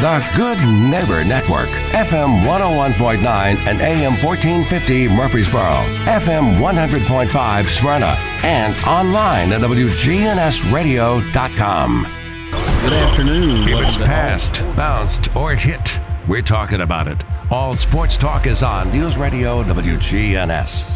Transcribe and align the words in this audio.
The 0.00 0.24
Good 0.36 0.58
Neighbor 0.90 1.24
Network, 1.24 1.68
FM 1.92 2.44
101.9 2.44 3.24
and 3.66 3.80
AM 3.80 4.12
1450 4.22 5.08
Murfreesboro, 5.08 5.82
FM 6.04 6.58
100.5 6.60 7.66
Smyrna, 7.66 8.14
and 8.44 8.76
online 8.84 9.52
at 9.52 9.62
WGNSradio.com. 9.62 12.02
Good 12.82 12.92
afternoon. 12.92 13.66
If 13.66 13.80
it's 13.86 13.96
passed, 13.96 14.60
bounced, 14.76 15.34
or 15.34 15.54
hit, 15.54 15.98
we're 16.28 16.42
talking 16.42 16.82
about 16.82 17.08
it. 17.08 17.24
All 17.50 17.74
sports 17.74 18.18
talk 18.18 18.46
is 18.46 18.62
on 18.62 18.92
News 18.92 19.16
Radio 19.16 19.62
WGNS. 19.62 20.95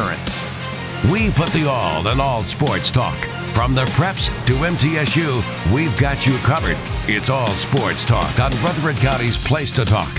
We 1.11 1.29
put 1.31 1.49
the 1.49 1.67
all 1.67 2.07
in 2.07 2.19
all 2.19 2.43
sports 2.43 2.89
talk. 2.89 3.17
From 3.53 3.75
the 3.75 3.85
preps 3.85 4.29
to 4.45 4.53
MTSU, 4.53 5.73
we've 5.73 5.95
got 5.99 6.25
you 6.25 6.37
covered. 6.39 6.77
It's 7.07 7.29
all 7.29 7.51
sports 7.53 8.05
talk 8.05 8.39
on 8.39 8.51
Rutherford 8.63 8.97
County's 8.97 9.37
Place 9.37 9.71
to 9.71 9.83
Talk. 9.83 10.11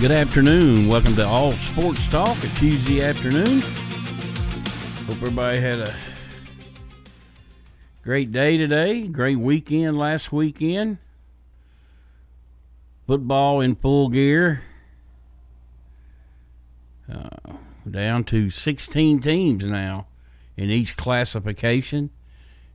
Good 0.00 0.10
afternoon. 0.10 0.88
Welcome 0.88 1.14
to 1.16 1.26
All 1.26 1.52
Sports 1.52 2.06
Talk, 2.08 2.36
a 2.44 2.48
Tuesday 2.56 3.02
afternoon. 3.02 3.60
Hope 5.06 5.16
everybody 5.16 5.60
had 5.60 5.80
a 5.80 5.94
great 8.02 8.32
day 8.32 8.56
today, 8.56 9.08
great 9.08 9.38
weekend 9.38 9.98
last 9.98 10.32
weekend. 10.32 10.98
Football 13.06 13.60
in 13.60 13.74
full 13.74 14.08
gear. 14.08 14.62
Uh, 17.12 17.28
down 17.92 18.24
to 18.24 18.50
16 18.50 19.20
teams 19.20 19.64
now 19.64 20.06
in 20.56 20.70
each 20.70 20.96
classification 20.96 22.10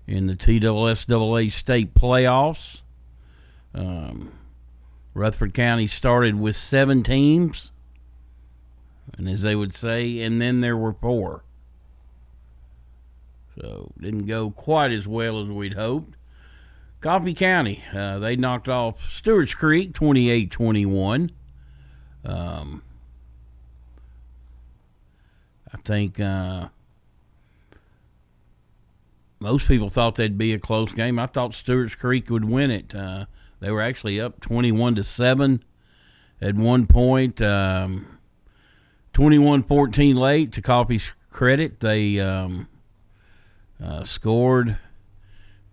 in 0.07 0.27
the 0.27 0.35
TSSAA 0.35 1.51
state 1.51 1.93
playoffs. 1.93 2.81
Um, 3.73 4.31
Rutherford 5.13 5.53
County 5.53 5.87
started 5.87 6.39
with 6.39 6.55
seven 6.55 7.03
teams, 7.03 7.71
and 9.17 9.27
as 9.27 9.41
they 9.41 9.55
would 9.55 9.73
say, 9.73 10.19
and 10.21 10.41
then 10.41 10.61
there 10.61 10.77
were 10.77 10.93
four. 10.93 11.43
So 13.59 13.91
didn't 13.99 14.25
go 14.25 14.51
quite 14.51 14.91
as 14.91 15.07
well 15.07 15.41
as 15.41 15.47
we'd 15.47 15.73
hoped. 15.73 16.17
Coffee 16.99 17.33
County, 17.33 17.83
uh, 17.93 18.19
they 18.19 18.35
knocked 18.35 18.67
off 18.67 19.09
Stewart's 19.09 19.53
Creek 19.53 19.93
28 19.93 20.51
21. 20.51 21.31
Um, 22.25 22.81
I 25.75 25.77
think 25.83 26.21
uh, 26.21 26.69
most 29.39 29.67
people 29.67 29.89
thought 29.89 30.15
that'd 30.15 30.37
be 30.37 30.53
a 30.53 30.59
close 30.59 30.93
game. 30.93 31.19
I 31.19 31.25
thought 31.25 31.53
Stewart's 31.53 31.95
Creek 31.95 32.29
would 32.29 32.45
win 32.45 32.71
it. 32.71 32.95
Uh, 32.95 33.25
they 33.59 33.71
were 33.71 33.81
actually 33.81 34.21
up 34.21 34.39
21 34.39 34.95
to 34.95 35.03
7 35.03 35.63
at 36.39 36.55
one 36.55 36.87
point. 36.87 37.41
Um, 37.41 38.19
21-14 39.13 40.15
late 40.15 40.53
to 40.53 40.61
Coffee's 40.61 41.11
credit. 41.29 41.81
They 41.81 42.21
um, 42.21 42.69
uh, 43.83 44.05
scored, 44.05 44.77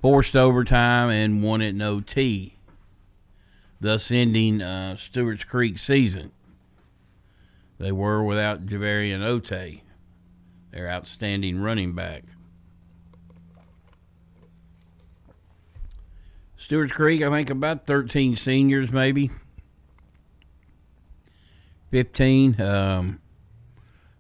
forced 0.01 0.35
overtime, 0.35 1.11
and 1.11 1.45
won 1.45 1.63
it 1.63 1.69
in 1.69 1.83
OT, 1.83 2.57
thus 3.81 4.11
ending 4.11 4.63
uh, 4.63 4.97
Stewart's 4.97 5.45
Creek 5.45 5.79
season. 5.79 6.33
They 7.79 7.93
were 7.93 8.23
without 8.23 8.67
Javarian 8.67 9.25
Ote, 9.25 9.83
their 10.73 10.89
outstanding 10.89 11.61
running 11.61 11.93
back. 11.93 12.25
Stewart's 16.57 16.93
Creek, 16.93 17.23
I 17.23 17.31
think 17.31 17.51
about 17.51 17.87
13 17.87 18.37
seniors, 18.37 18.91
maybe 18.91 19.31
15. 21.91 22.61
Um, 22.61 23.21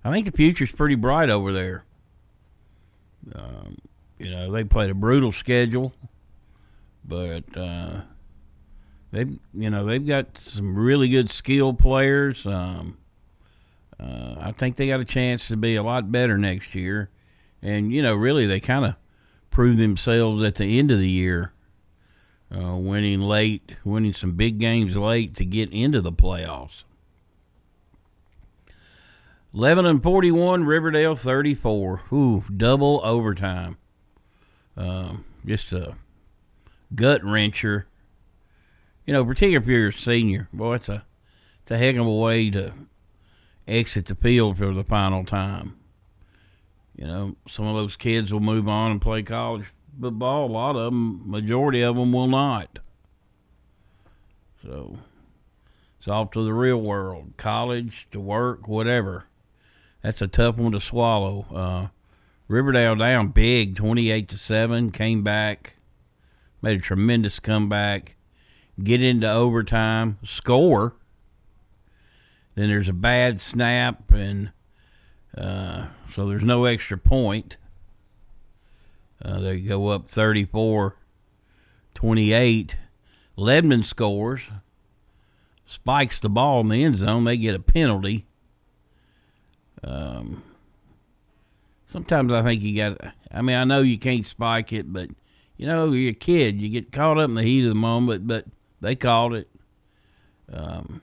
I 0.04 0.10
think 0.10 0.26
the 0.26 0.32
future's 0.32 0.72
pretty 0.72 0.96
bright 0.96 1.30
over 1.30 1.52
there. 1.52 1.84
Um, 3.34 3.78
you 4.18 4.30
know, 4.30 4.50
they 4.50 4.64
played 4.64 4.90
a 4.90 4.94
brutal 4.94 5.32
schedule, 5.32 5.92
but 7.04 7.44
uh, 7.56 8.02
they, 9.12 9.26
you 9.54 9.70
know, 9.70 9.86
they've 9.86 10.06
got 10.06 10.36
some 10.36 10.74
really 10.74 11.08
good 11.08 11.30
skill 11.30 11.72
players. 11.72 12.44
Um, 12.44 12.98
uh, 14.02 14.34
I 14.40 14.52
think 14.52 14.76
they 14.76 14.88
got 14.88 15.00
a 15.00 15.04
chance 15.04 15.48
to 15.48 15.56
be 15.56 15.76
a 15.76 15.82
lot 15.82 16.10
better 16.10 16.36
next 16.36 16.74
year, 16.74 17.10
and 17.60 17.92
you 17.92 18.02
know, 18.02 18.14
really, 18.14 18.46
they 18.46 18.60
kind 18.60 18.84
of 18.84 18.94
proved 19.50 19.78
themselves 19.78 20.42
at 20.42 20.56
the 20.56 20.78
end 20.78 20.90
of 20.90 20.98
the 20.98 21.08
year 21.08 21.52
uh, 22.54 22.76
winning 22.76 23.20
late, 23.20 23.76
winning 23.84 24.12
some 24.12 24.32
big 24.32 24.58
games 24.58 24.96
late 24.96 25.34
to 25.36 25.44
get 25.44 25.72
into 25.72 26.00
the 26.00 26.12
playoffs. 26.12 26.84
11 29.54 29.84
and 29.84 30.02
41, 30.02 30.64
Riverdale 30.64 31.14
34. 31.14 32.02
Ooh, 32.12 32.44
double 32.54 33.00
overtime. 33.04 33.76
Um, 34.76 35.24
just 35.44 35.72
a 35.72 35.96
gut 36.94 37.22
wrencher. 37.22 37.84
You 39.06 39.12
know, 39.12 39.24
particularly 39.24 39.62
if 39.62 39.68
you're 39.68 39.88
a 39.88 39.92
senior, 39.92 40.48
boy, 40.52 40.76
it's 40.76 40.88
a 40.88 41.04
it's 41.62 41.70
a 41.70 41.78
heck 41.78 41.96
of 41.96 42.06
a 42.06 42.14
way 42.14 42.50
to 42.50 42.72
exit 43.66 44.06
the 44.06 44.14
field 44.14 44.58
for 44.58 44.72
the 44.72 44.84
final 44.84 45.24
time. 45.24 45.76
You 46.94 47.06
know, 47.06 47.36
some 47.48 47.66
of 47.66 47.74
those 47.74 47.96
kids 47.96 48.32
will 48.32 48.40
move 48.40 48.68
on 48.68 48.90
and 48.90 49.00
play 49.00 49.22
college 49.22 49.66
football. 50.00 50.46
A 50.46 50.52
lot 50.52 50.76
of 50.76 50.84
them, 50.92 51.22
majority 51.28 51.80
of 51.80 51.96
them, 51.96 52.12
will 52.12 52.26
not. 52.26 52.78
So 54.62 54.98
it's 55.98 56.08
off 56.08 56.30
to 56.32 56.44
the 56.44 56.52
real 56.52 56.80
world, 56.80 57.32
college, 57.36 58.06
to 58.12 58.20
work, 58.20 58.68
whatever. 58.68 59.24
That's 60.02 60.22
a 60.22 60.28
tough 60.28 60.56
one 60.56 60.72
to 60.72 60.80
swallow. 60.80 61.46
Uh, 61.52 61.86
Riverdale 62.48 62.96
down 62.96 63.28
big, 63.28 63.76
twenty-eight 63.76 64.28
to 64.28 64.38
seven. 64.38 64.90
Came 64.90 65.22
back, 65.22 65.76
made 66.60 66.78
a 66.78 66.82
tremendous 66.82 67.40
comeback. 67.40 68.16
Get 68.82 69.02
into 69.02 69.30
overtime, 69.30 70.18
score. 70.24 70.94
Then 72.54 72.68
there's 72.68 72.88
a 72.88 72.92
bad 72.92 73.40
snap, 73.40 74.10
and 74.10 74.52
uh, 75.36 75.86
so 76.14 76.28
there's 76.28 76.42
no 76.42 76.64
extra 76.64 76.98
point. 76.98 77.56
Uh, 79.24 79.40
they 79.40 79.60
go 79.60 79.88
up 79.88 80.08
34 80.08 80.96
28. 81.94 82.76
Lebanon 83.36 83.82
scores, 83.82 84.42
spikes 85.64 86.20
the 86.20 86.28
ball 86.28 86.60
in 86.60 86.68
the 86.68 86.84
end 86.84 86.98
zone. 86.98 87.24
They 87.24 87.36
get 87.36 87.54
a 87.54 87.60
penalty. 87.60 88.26
Um, 89.82 90.42
sometimes 91.88 92.32
I 92.32 92.42
think 92.42 92.62
you 92.62 92.76
got. 92.76 93.14
I 93.30 93.40
mean, 93.40 93.56
I 93.56 93.64
know 93.64 93.80
you 93.80 93.98
can't 93.98 94.26
spike 94.26 94.72
it, 94.72 94.92
but 94.92 95.08
you 95.56 95.66
know, 95.66 95.92
you're 95.92 96.10
a 96.10 96.14
kid. 96.14 96.60
You 96.60 96.68
get 96.68 96.92
caught 96.92 97.18
up 97.18 97.28
in 97.28 97.34
the 97.34 97.42
heat 97.42 97.62
of 97.62 97.70
the 97.70 97.74
moment, 97.74 98.26
but 98.26 98.44
they 98.80 98.94
called 98.94 99.34
it. 99.34 99.48
Um, 100.52 101.00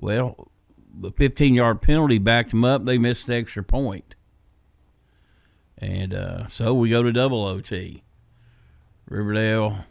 well, 0.00 0.50
the 0.92 1.12
15 1.12 1.54
yard 1.54 1.82
penalty 1.82 2.18
backed 2.18 2.50
them 2.50 2.64
up. 2.64 2.84
They 2.84 2.98
missed 2.98 3.26
the 3.26 3.36
extra 3.36 3.62
point. 3.62 4.14
And 5.78 6.12
uh, 6.12 6.48
so 6.48 6.74
we 6.74 6.90
go 6.90 7.02
to 7.02 7.12
double 7.12 7.44
OT. 7.44 8.02
Riverdale, 9.08 9.84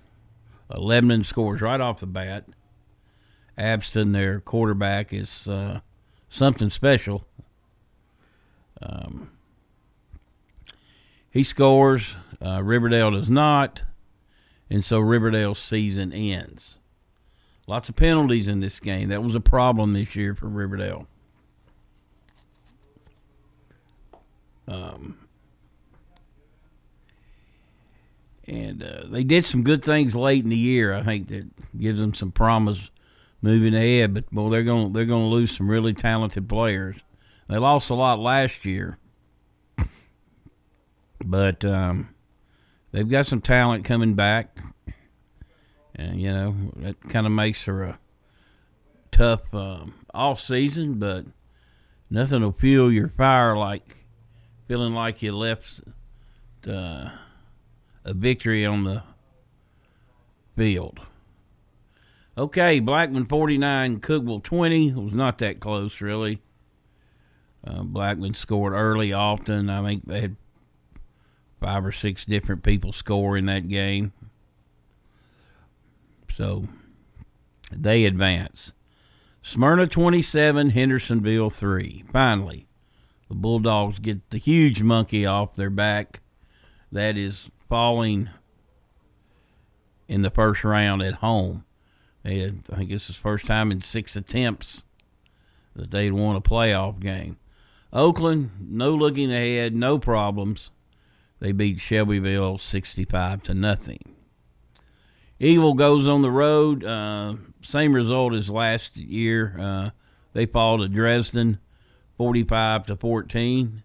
uh, 0.70 0.80
Lebanon 0.80 1.24
scores 1.24 1.62
right 1.62 1.80
off 1.80 2.00
the 2.00 2.08
bat. 2.08 2.46
Abston, 3.58 4.14
their 4.14 4.40
quarterback, 4.40 5.14
is 5.14 5.48
uh, 5.48 5.82
something 6.30 6.70
special. 6.70 7.26
Um, 8.82 9.32
he 11.30 11.44
scores. 11.44 12.16
Uh, 12.44 12.64
Riverdale 12.64 13.12
does 13.12 13.30
not. 13.30 13.84
And 14.70 14.86
so 14.86 15.00
Riverdale's 15.00 15.60
season 15.60 16.14
ends. 16.14 16.79
Lots 17.70 17.88
of 17.88 17.96
penalties 17.96 18.48
in 18.48 18.62
this 18.62 18.80
game. 18.80 19.10
That 19.10 19.22
was 19.22 19.36
a 19.36 19.40
problem 19.40 19.94
this 19.94 20.16
year 20.16 20.34
for 20.34 20.48
Riverdale. 20.48 21.06
Um, 24.68 25.20
and 28.48 28.82
uh, 28.82 29.04
they 29.06 29.24
did 29.24 29.46
some 29.46 29.62
good 29.62 29.86
things 29.86 30.16
late 30.16 30.44
in 30.44 30.50
the 30.50 30.58
year. 30.58 30.96
I 30.96 31.04
think 31.04 31.28
that 31.28 31.46
gives 31.80 32.00
them 32.00 32.16
some 32.16 32.32
promise 32.32 32.90
moving 33.40 33.76
ahead. 33.76 34.16
But 34.16 34.24
well, 34.34 34.50
they're 34.50 34.64
going 34.64 34.94
they're 34.94 35.06
going 35.06 35.30
to 35.30 35.36
lose 35.36 35.56
some 35.56 35.70
really 35.70 35.94
talented 35.94 36.50
players. 36.50 36.96
They 37.48 37.60
lost 37.60 37.92
a 37.92 37.94
lot 37.94 38.18
last 38.18 38.66
year, 38.66 38.98
but 41.24 41.64
um, 41.64 42.16
they've 42.92 43.08
got 43.08 43.28
some 43.28 43.42
talent 43.42 43.86
coming 43.86 44.16
back, 44.16 44.58
and 46.00 46.22
you 46.22 46.32
know 46.32 46.56
that 46.78 47.02
kind 47.10 47.26
of 47.26 47.32
makes 47.34 47.66
her 47.66 47.84
a 47.84 48.00
tough 49.12 49.54
um, 49.54 49.94
off 50.14 50.40
season. 50.40 50.96
But 50.96 51.26
nothing 52.10 52.42
will 52.42 52.54
fuel 52.54 52.92
your 52.92 53.10
fire 53.10 53.58
like 53.58 53.98
feeling 54.68 54.94
like 54.94 55.22
you 55.22 55.36
left 55.36 55.82
uh, 56.68 57.10
a 58.06 58.14
victory 58.14 58.66
on 58.66 58.86
the 58.86 59.04
field. 60.56 61.02
Okay, 62.38 62.80
Blackman 62.80 63.26
49, 63.26 64.00
Cookeville 64.00 64.44
20. 64.44 64.88
It 64.90 64.96
was 64.96 65.14
not 65.14 65.40
that 65.40 65.60
close, 65.60 66.00
really. 66.00 66.42
Uh, 67.68 67.84
Blackman 67.84 68.34
scored 68.34 68.72
early 68.72 69.12
often. 69.12 69.70
I 69.70 69.86
think 69.86 70.08
they 70.08 70.22
had 70.22 70.36
five 71.60 71.86
or 71.86 71.92
six 71.92 72.24
different 72.24 72.64
people 72.64 72.94
score 72.94 73.36
in 73.36 73.48
that 73.48 73.68
game. 73.68 74.14
So 76.40 76.70
they 77.70 78.06
advance. 78.06 78.72
Smyrna 79.44 79.88
27, 79.88 80.70
Hendersonville 80.70 81.50
3. 81.50 82.06
Finally, 82.14 82.66
the 83.28 83.36
Bulldogs 83.36 84.00
get 84.00 84.30
the 84.30 84.38
huge 84.38 84.82
monkey 84.82 85.26
off 85.26 85.58
their 85.58 85.70
back 85.70 86.22
that 86.94 87.18
is 87.18 87.52
falling 87.68 88.30
in 90.08 90.22
the 90.22 90.30
first 90.30 90.64
round 90.64 91.02
at 91.02 91.16
home. 91.16 91.66
Had, 92.24 92.64
I 92.72 92.78
think 92.78 92.90
this 92.90 93.10
is 93.10 93.18
first 93.18 93.46
time 93.46 93.70
in 93.70 93.82
six 93.82 94.16
attempts 94.16 94.84
that 95.76 95.92
they'd 95.92 96.14
won 96.14 96.38
a 96.38 96.42
playoff 96.42 97.02
game. 97.02 97.38
Oakland, 97.92 98.52
no 98.62 98.96
looking 98.96 99.30
ahead, 99.30 99.76
no 99.76 100.00
problems. 100.00 100.72
They 101.42 101.52
beat 101.52 101.82
Shelbyville 101.82 102.60
65 102.60 103.44
to 103.44 103.54
nothing. 103.54 104.16
Eagle 105.40 105.74
goes 105.74 106.06
on 106.06 106.22
the 106.22 106.32
road. 106.32 106.84
Uh, 106.84 107.36
same 107.62 107.94
result 107.94 108.34
as 108.34 108.50
last 108.50 108.98
year. 108.98 109.56
Uh, 109.60 109.90
they 110.34 110.46
fall 110.46 110.80
to 110.80 110.88
Dresden 110.88 111.60
45 112.18 112.88
to 112.88 112.96
14. 112.96 113.84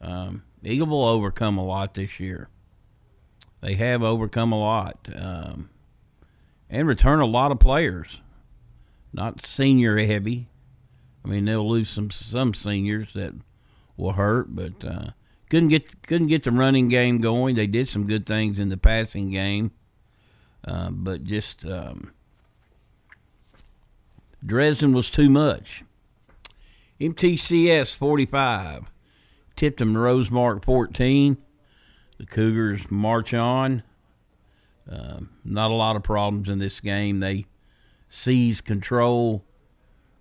Um, 0.00 0.42
Eagle 0.62 0.88
will 0.88 1.04
overcome 1.04 1.58
a 1.58 1.64
lot 1.64 1.94
this 1.94 2.20
year. 2.20 2.48
They 3.60 3.74
have 3.74 4.02
overcome 4.02 4.52
a 4.52 4.58
lot 4.58 5.08
um, 5.14 5.70
and 6.68 6.88
return 6.88 7.20
a 7.20 7.26
lot 7.26 7.52
of 7.52 7.58
players. 7.58 8.18
Not 9.12 9.44
senior 9.44 9.98
heavy. 9.98 10.48
I 11.24 11.28
mean, 11.28 11.44
they'll 11.44 11.68
lose 11.68 11.90
some 11.90 12.10
some 12.10 12.54
seniors 12.54 13.12
that 13.14 13.34
will 13.96 14.12
hurt, 14.12 14.54
but 14.54 14.84
uh, 14.84 15.10
couldn't 15.50 15.68
get 15.68 16.06
couldn't 16.06 16.28
get 16.28 16.44
the 16.44 16.52
running 16.52 16.88
game 16.88 17.18
going. 17.18 17.56
They 17.56 17.66
did 17.66 17.88
some 17.88 18.06
good 18.06 18.24
things 18.24 18.58
in 18.58 18.70
the 18.70 18.76
passing 18.76 19.30
game, 19.30 19.72
uh, 20.64 20.90
but 20.90 21.24
just 21.24 21.64
um, 21.64 22.12
Dresden 24.44 24.92
was 24.92 25.10
too 25.10 25.30
much. 25.30 25.84
MTCS 27.00 27.94
45 27.94 28.90
tipped 29.56 29.78
them 29.78 29.94
Rosemark 29.94 30.64
14. 30.64 31.36
The 32.18 32.26
Cougars 32.26 32.90
march 32.90 33.32
on. 33.32 33.82
Uh, 34.90 35.20
not 35.44 35.70
a 35.70 35.74
lot 35.74 35.96
of 35.96 36.02
problems 36.02 36.48
in 36.48 36.58
this 36.58 36.80
game. 36.80 37.20
They 37.20 37.46
seize 38.08 38.60
control 38.60 39.44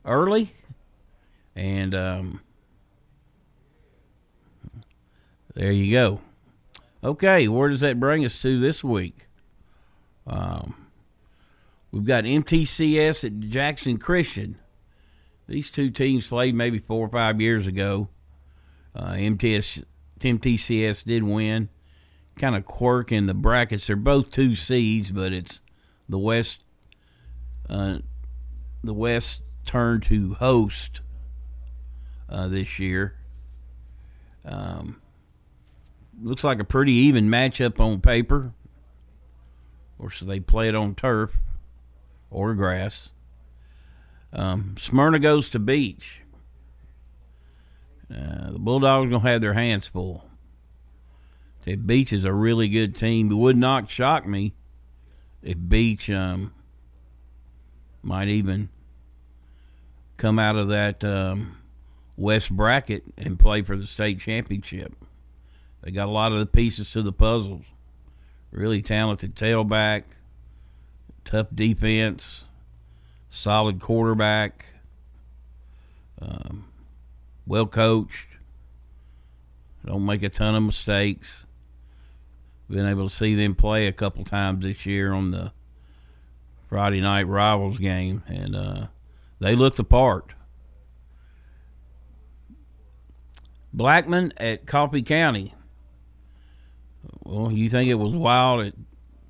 early, 0.06 0.54
and 1.56 1.96
um, 1.96 2.42
there 5.56 5.72
you 5.72 5.92
go. 5.92 6.22
Okay, 7.04 7.48
where 7.48 7.70
does 7.70 7.82
that 7.82 8.00
bring 8.00 8.26
us 8.26 8.38
to 8.40 8.60
this 8.60 8.84
week? 8.84 9.29
Um, 10.30 10.88
we've 11.92 12.06
got 12.06 12.24
MTCS 12.24 13.24
at 13.24 13.40
Jackson 13.40 13.98
Christian. 13.98 14.58
These 15.48 15.72
two 15.72 15.90
teams 15.90 16.28
played 16.28 16.54
maybe 16.54 16.78
four 16.78 17.06
or 17.06 17.10
five 17.10 17.42
years 17.42 17.66
ago. 17.66 18.10
Uh, 18.96 19.16
MTS, 19.18 19.82
MTCS 20.20 21.04
did 21.04 21.24
win. 21.24 21.70
Kind 22.38 22.56
of 22.56 22.66
quirk 22.66 23.12
in 23.12 23.26
the 23.26 23.34
brackets. 23.34 23.88
They're 23.88 23.96
both 23.96 24.30
two 24.30 24.56
seeds, 24.56 25.10
but 25.12 25.34
it's 25.34 25.60
the 26.08 26.20
West. 26.20 26.60
Uh, 27.68 28.00
the 28.84 28.94
West 28.94 29.42
turned 29.66 30.04
to 30.04 30.36
host 30.36 31.02
uh, 32.30 32.48
this 32.48 32.78
year. 32.80 33.16
Um, 34.46 35.02
looks 36.22 36.44
like 36.44 36.60
a 36.60 36.64
pretty 36.64 36.94
even 36.94 37.30
matchup 37.30 37.80
on 37.80 38.02
paper. 38.02 38.54
Or 40.00 40.10
so 40.10 40.26
they 40.26 40.40
play 40.40 40.70
it 40.70 40.76
on 40.76 40.96
turf 40.96 41.38
or 42.32 42.54
grass. 42.56 43.10
Um, 44.32 44.76
Smyrna 44.80 45.20
goes 45.20 45.50
to 45.50 45.60
Beech. 45.60 46.22
Uh, 48.10 48.52
the 48.52 48.60
Bulldogs 48.60 49.12
gonna 49.12 49.30
have 49.30 49.42
their 49.42 49.54
hands 49.54 49.86
full. 49.86 50.26
The 51.66 51.76
Beech 51.76 52.14
is 52.14 52.24
a 52.24 52.34
really 52.34 52.70
good 52.70 52.96
team, 52.96 53.32
it 53.32 53.36
would 53.36 53.58
not 53.58 53.92
shock 53.92 54.26
me 54.26 54.54
if 55.44 55.58
Beech 55.68 56.10
um, 56.10 56.54
might 58.02 58.28
even 58.28 58.70
come 60.18 60.40
out 60.40 60.56
of 60.56 60.70
that 60.70 61.04
um, 61.04 61.58
West 62.18 62.52
bracket 62.52 63.04
and 63.18 63.40
play 63.40 63.62
for 63.62 63.78
the 63.78 63.88
state 63.88 64.20
championship. 64.20 64.94
They 65.82 65.92
got 65.92 66.08
a 66.08 66.12
lot 66.12 66.32
of 66.32 66.40
the 66.40 66.46
pieces 66.46 66.92
to 66.94 67.02
the 67.02 67.14
puzzles. 67.14 67.66
Really 68.52 68.82
talented 68.82 69.36
tailback, 69.36 70.04
tough 71.24 71.48
defense, 71.54 72.46
solid 73.30 73.80
quarterback. 73.80 74.66
Um, 76.22 76.66
well 77.46 77.68
coached. 77.68 78.28
Don't 79.86 80.06
make 80.06 80.24
a 80.24 80.30
ton 80.30 80.56
of 80.56 80.64
mistakes. 80.64 81.46
Been 82.70 82.86
able 82.86 83.10
to 83.10 83.16
see 83.16 83.36
them 83.36 83.56
play 83.56 83.88
a 83.88 83.94
couple 83.94 84.24
times 84.24 84.64
this 84.64 84.86
year 84.86 85.14
on 85.14 85.32
the 85.32 85.52
Friday 86.68 87.02
night 87.02 87.28
rivals 87.28 87.80
game, 87.80 88.24
and 88.28 88.56
uh, 88.56 88.88
they 89.40 89.56
looked 89.56 89.78
the 89.78 89.84
part. 89.84 90.34
Blackman 93.74 94.34
at 94.38 94.66
Coffee 94.66 95.02
County. 95.02 95.56
Well, 97.30 97.52
you 97.52 97.70
think 97.70 97.88
it 97.92 97.96
was 97.96 98.12
wild 98.12 98.66
at, 98.66 98.74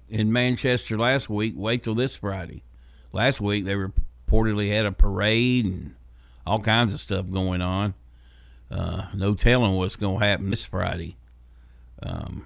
in 0.07 0.31
Manchester 0.31 0.97
last 0.97 1.29
week? 1.29 1.53
Wait 1.57 1.83
till 1.83 1.95
this 1.95 2.15
Friday. 2.15 2.63
Last 3.11 3.41
week 3.41 3.65
they 3.65 3.75
reportedly 3.75 4.71
had 4.71 4.85
a 4.85 4.93
parade 4.93 5.65
and 5.65 5.95
all 6.47 6.61
kinds 6.61 6.93
of 6.93 7.01
stuff 7.01 7.29
going 7.29 7.61
on. 7.61 7.95
Uh, 8.71 9.07
no 9.13 9.35
telling 9.35 9.75
what's 9.75 9.97
going 9.97 10.17
to 10.17 10.25
happen 10.25 10.49
this 10.49 10.65
Friday. 10.65 11.17
Um, 12.01 12.45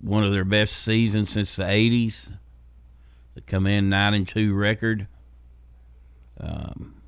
one 0.00 0.22
of 0.22 0.30
their 0.30 0.44
best 0.44 0.76
seasons 0.76 1.30
since 1.30 1.56
the 1.56 1.64
'80s. 1.64 2.30
They 3.34 3.40
come 3.40 3.66
in 3.66 3.88
nine 3.88 4.14
and 4.14 4.28
two 4.28 4.54
record. 4.54 5.08
Um, 6.38 7.02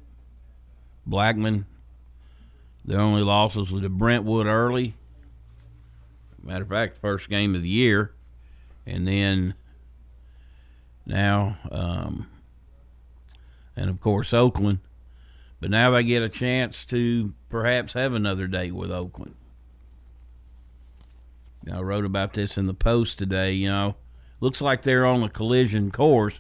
Blackman, 1.07 1.67
their 2.85 2.99
only 2.99 3.23
losses 3.23 3.71
were 3.71 3.83
to 3.83 3.89
Brentwood 3.89 4.49
early. 4.49 4.95
Matter 6.47 6.63
of 6.63 6.69
fact, 6.69 6.99
first 6.99 7.29
game 7.29 7.57
of 7.57 7.63
the 7.63 7.69
year, 7.69 8.13
and 8.87 9.07
then 9.07 9.55
now, 11.05 11.59
um, 11.73 12.29
and 13.75 13.91
of 13.91 14.01
course 14.01 14.33
Oakland. 14.33 14.79
But 15.61 15.71
now 15.71 15.91
they 15.91 16.05
get 16.05 16.23
a 16.23 16.29
chance 16.29 16.85
to 16.85 17.35
perhaps 17.49 17.95
have 17.95 18.13
another 18.13 18.47
date 18.47 18.75
with 18.75 18.93
Oakland. 18.93 19.35
I 21.73 21.81
wrote 21.81 22.05
about 22.05 22.35
this 22.35 22.57
in 22.57 22.67
the 22.67 22.75
post 22.75 23.19
today. 23.19 23.53
You 23.53 23.69
know, 23.69 23.97
looks 24.39 24.61
like 24.61 24.83
they're 24.83 25.07
on 25.07 25.25
a 25.25 25.29
collision 25.29 25.91
course, 25.91 26.35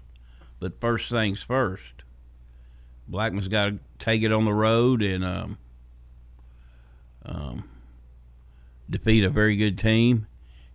but 0.61 0.81
first 0.81 1.11
things 1.11 1.43
first. 1.43 2.05
Blackman's 3.09 3.49
got 3.49 3.67
to 3.67 3.79
take 3.99 4.23
it 4.23 4.33
on 4.33 4.45
the 4.45 4.55
road 4.55 5.03
and 5.03 5.25
um, 5.25 5.59
um, 7.25 7.69
defeat 8.89 9.25
a 9.25 9.31
very 9.31 9.57
good 9.57 9.79
team, 9.79 10.27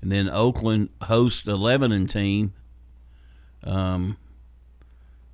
and 0.01 0.11
then 0.11 0.29
Oakland 0.29 0.89
hosts 1.03 1.47
a 1.47 1.55
Lebanon 1.55 2.07
team. 2.07 2.53
Um, 3.63 4.17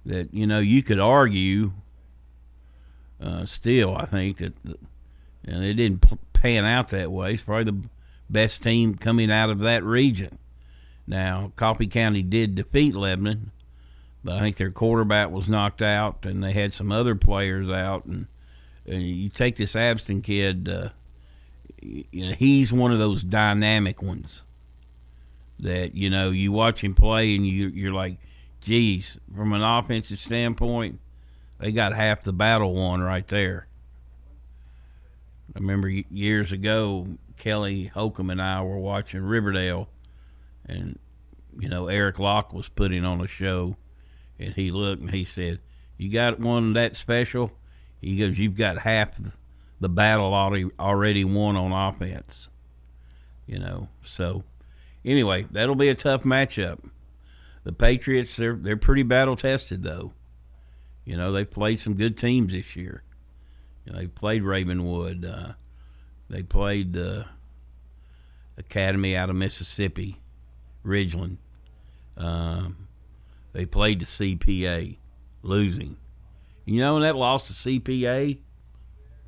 that 0.06 0.34
you 0.34 0.48
know 0.48 0.60
you 0.60 0.84
could 0.84 1.00
argue 1.00 1.72
uh, 3.22 3.46
still, 3.46 3.96
I 3.96 4.06
think 4.06 4.38
that 4.38 4.54
and 5.48 5.64
it 5.64 5.76
didn't 5.76 6.06
pan 6.34 6.66
out 6.66 6.90
that 6.90 7.12
way. 7.12 7.34
It's 7.34 7.44
probably 7.44 7.72
the 7.72 7.90
best 8.30 8.62
team 8.62 8.96
coming 8.96 9.32
out 9.32 9.50
of 9.50 9.60
that 9.60 9.84
region. 9.84 10.38
Now, 11.08 11.54
Coffee 11.56 11.88
County 11.88 12.22
did 12.22 12.56
defeat 12.56 12.94
Lebanon, 12.94 13.52
but 14.24 14.36
I 14.36 14.40
think 14.40 14.58
their 14.58 14.72
quarterback 14.72 15.32
was 15.32 15.48
knocked 15.48 15.82
out, 15.82 16.26
and 16.26 16.44
they 16.44 16.52
had 16.52 16.74
some 16.74 16.92
other 16.92 17.16
players 17.16 17.70
out. 17.70 18.06
And, 18.06 18.28
and 18.86 19.02
you 19.04 19.30
take 19.30 19.56
this 19.56 19.74
Abston 19.74 20.22
kid, 20.22 20.68
uh, 20.68 20.90
you 21.88 22.28
know, 22.28 22.34
he's 22.34 22.74
one 22.74 22.92
of 22.92 23.00
those 23.00 23.24
dynamic 23.24 24.02
ones 24.02 24.44
that 25.60 25.96
you 25.96 26.10
know 26.10 26.30
you 26.30 26.52
watch 26.52 26.84
him 26.84 26.94
play, 26.94 27.36
and 27.36 27.48
you 27.48 27.68
you're 27.68 27.94
like, 27.94 28.18
geez, 28.62 29.18
from 29.36 29.54
an 29.54 29.62
offensive 29.62 30.20
standpoint, 30.20 31.00
they 31.60 31.72
got 31.72 31.94
half 31.94 32.24
the 32.24 32.34
battle 32.34 32.74
won 32.74 33.02
right 33.02 33.28
there. 33.28 33.68
I 35.56 35.60
remember 35.60 35.90
years 35.90 36.52
ago, 36.52 37.08
Kelly 37.38 37.86
Holcomb 37.86 38.30
and 38.30 38.42
I 38.42 38.62
were 38.62 38.78
watching 38.78 39.22
Riverdale, 39.22 39.90
and 40.66 41.00
you 41.58 41.70
know 41.70 41.88
Eric 41.88 42.20
Locke 42.20 42.54
was 42.54 42.70
putting 42.70 43.06
on 43.06 43.22
a 43.22 43.28
show, 43.28 43.78
and 44.40 44.54
he 44.54 44.72
looked 44.72 45.02
and 45.02 45.12
he 45.12 45.24
said, 45.24 45.60
"You 45.98 46.12
got 46.12 46.40
one 46.40 46.74
that 46.74 46.96
special?" 46.96 47.52
He 48.02 48.18
goes, 48.18 48.38
"You've 48.38 48.58
got 48.58 48.80
half 48.80 49.16
the 49.16 49.32
battle 49.82 50.34
already 50.34 50.70
already 50.80 51.24
won 51.24 51.56
on 51.56 51.72
offense." 51.72 52.50
You 53.46 53.60
know, 53.60 53.90
so 54.04 54.44
anyway, 55.06 55.48
that'll 55.52 55.76
be 55.76 55.90
a 55.90 55.96
tough 55.96 56.24
matchup. 56.24 56.80
The 57.64 57.72
Patriots, 57.74 58.36
they're 58.36 58.56
they're 58.56 58.78
pretty 58.78 59.04
battle 59.04 59.36
tested 59.36 59.84
though. 59.84 60.14
You 61.06 61.16
know, 61.16 61.32
they've 61.32 61.50
played 61.50 61.80
some 61.80 61.94
good 61.94 62.18
teams 62.18 62.52
this 62.52 62.76
year. 62.76 63.04
You 63.86 63.94
know, 63.94 64.00
they 64.00 64.08
played 64.08 64.44
Ravenwood. 64.44 65.24
Uh, 65.24 65.54
they 66.30 66.44
played 66.44 66.94
the 66.94 67.26
Academy 68.58 69.16
out 69.16 69.30
of 69.30 69.36
Mississippi, 69.36 70.20
Ridgeland. 70.86 71.38
Um, 72.18 72.88
they 73.54 73.66
played 73.66 74.02
the 74.02 74.06
CPA, 74.06 74.98
losing. 75.42 75.98
You 76.66 76.82
know, 76.82 77.00
that 77.00 77.16
loss 77.16 77.48
to 77.48 77.54
CPA, 77.54 78.40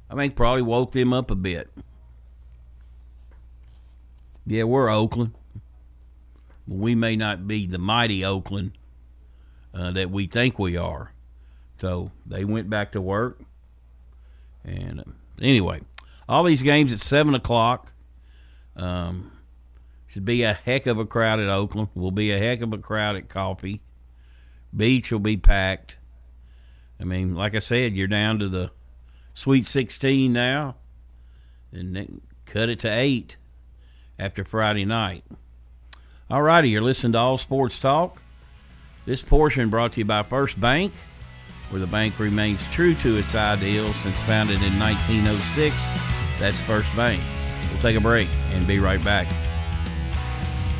I 0.09 0.15
think 0.15 0.35
probably 0.35 0.61
woke 0.61 0.91
them 0.91 1.13
up 1.13 1.29
a 1.29 1.35
bit. 1.35 1.69
Yeah, 4.45 4.63
we're 4.63 4.89
Oakland. 4.89 5.33
We 6.67 6.95
may 6.95 7.15
not 7.15 7.47
be 7.47 7.67
the 7.67 7.77
mighty 7.77 8.25
Oakland 8.25 8.71
uh, 9.73 9.91
that 9.91 10.09
we 10.09 10.27
think 10.27 10.57
we 10.57 10.77
are. 10.77 11.11
So 11.79 12.11
they 12.25 12.43
went 12.43 12.69
back 12.69 12.91
to 12.93 13.01
work. 13.01 13.39
And 14.63 15.01
uh, 15.01 15.03
anyway, 15.41 15.81
all 16.27 16.43
these 16.43 16.61
games 16.61 16.91
at 16.91 16.99
7 16.99 17.33
o'clock. 17.35 17.91
Um, 18.75 19.31
should 20.07 20.25
be 20.25 20.41
a 20.43 20.53
heck 20.53 20.87
of 20.87 20.97
a 20.97 21.05
crowd 21.05 21.39
at 21.39 21.49
Oakland. 21.49 21.89
Will 21.93 22.11
be 22.11 22.31
a 22.31 22.39
heck 22.39 22.61
of 22.61 22.73
a 22.73 22.77
crowd 22.77 23.15
at 23.15 23.29
Coffee. 23.29 23.81
Beech 24.75 25.11
will 25.11 25.19
be 25.19 25.37
packed. 25.37 25.95
I 26.99 27.03
mean, 27.03 27.35
like 27.35 27.55
I 27.55 27.59
said, 27.59 27.93
you're 27.93 28.07
down 28.07 28.39
to 28.39 28.49
the 28.49 28.71
Sweet 29.39 29.65
16 29.65 30.33
now, 30.33 30.75
and 31.71 31.95
then 31.95 32.19
cut 32.45 32.67
it 32.67 32.79
to 32.79 32.89
eight 32.89 33.37
after 34.19 34.43
Friday 34.43 34.83
night. 34.83 35.23
All 36.29 36.41
righty, 36.41 36.67
you're 36.67 36.81
listening 36.81 37.13
to 37.13 37.19
All 37.19 37.37
Sports 37.37 37.79
Talk. 37.79 38.21
This 39.05 39.21
portion 39.21 39.69
brought 39.69 39.93
to 39.93 39.99
you 39.99 40.05
by 40.05 40.23
First 40.23 40.59
Bank 40.59 40.91
where 41.69 41.79
the 41.79 41.87
bank 41.87 42.19
remains 42.19 42.61
true 42.73 42.95
to 42.95 43.15
its 43.15 43.33
ideals 43.33 43.95
since 44.03 44.19
founded 44.23 44.61
in 44.61 44.77
1906. 44.77 45.73
That's 46.37 46.59
First 46.63 46.93
Bank. 46.97 47.23
We'll 47.71 47.81
take 47.81 47.95
a 47.95 48.01
break 48.01 48.27
and 48.51 48.67
be 48.67 48.79
right 48.79 49.01
back. 49.01 49.31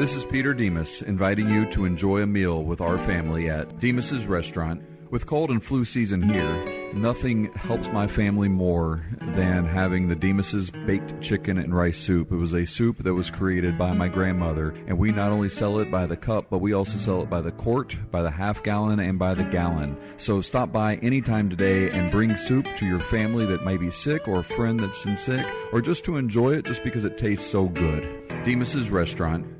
This 0.00 0.14
is 0.14 0.24
Peter 0.24 0.52
Demas 0.52 1.02
inviting 1.02 1.50
you 1.50 1.70
to 1.72 1.84
enjoy 1.84 2.22
a 2.22 2.26
meal 2.26 2.64
with 2.64 2.80
our 2.80 2.96
family 2.96 3.50
at 3.50 3.78
Demas's 3.78 4.26
Restaurant. 4.26 4.82
With 5.10 5.26
cold 5.26 5.50
and 5.50 5.62
flu 5.62 5.84
season 5.84 6.22
here, 6.22 6.92
nothing 6.94 7.52
helps 7.52 7.86
my 7.88 8.06
family 8.06 8.48
more 8.48 9.04
than 9.20 9.66
having 9.66 10.08
the 10.08 10.16
Demas's 10.16 10.70
baked 10.70 11.20
chicken 11.20 11.58
and 11.58 11.74
rice 11.74 11.98
soup. 11.98 12.32
It 12.32 12.36
was 12.36 12.54
a 12.54 12.64
soup 12.64 13.04
that 13.04 13.12
was 13.12 13.30
created 13.30 13.76
by 13.76 13.92
my 13.92 14.08
grandmother, 14.08 14.74
and 14.86 14.98
we 14.98 15.12
not 15.12 15.32
only 15.32 15.50
sell 15.50 15.78
it 15.80 15.90
by 15.90 16.06
the 16.06 16.16
cup, 16.16 16.46
but 16.48 16.58
we 16.58 16.72
also 16.72 16.96
sell 16.96 17.22
it 17.22 17.28
by 17.28 17.42
the 17.42 17.52
quart, 17.52 17.94
by 18.10 18.22
the 18.22 18.30
half 18.30 18.62
gallon, 18.62 19.00
and 19.00 19.18
by 19.18 19.34
the 19.34 19.44
gallon. 19.44 19.96
So 20.16 20.40
stop 20.40 20.72
by 20.72 20.96
anytime 20.96 21.50
today 21.50 21.90
and 21.90 22.10
bring 22.10 22.34
soup 22.36 22.66
to 22.78 22.86
your 22.86 23.00
family 23.00 23.44
that 23.46 23.66
may 23.66 23.76
be 23.76 23.90
sick 23.90 24.26
or 24.26 24.38
a 24.38 24.44
friend 24.44 24.80
that's 24.80 25.02
sick, 25.22 25.46
or 25.72 25.82
just 25.82 26.04
to 26.04 26.16
enjoy 26.16 26.54
it 26.54 26.64
just 26.64 26.82
because 26.82 27.04
it 27.04 27.18
tastes 27.18 27.48
so 27.48 27.66
good. 27.66 28.02
Demas's 28.44 28.90
Restaurant, 28.90 29.59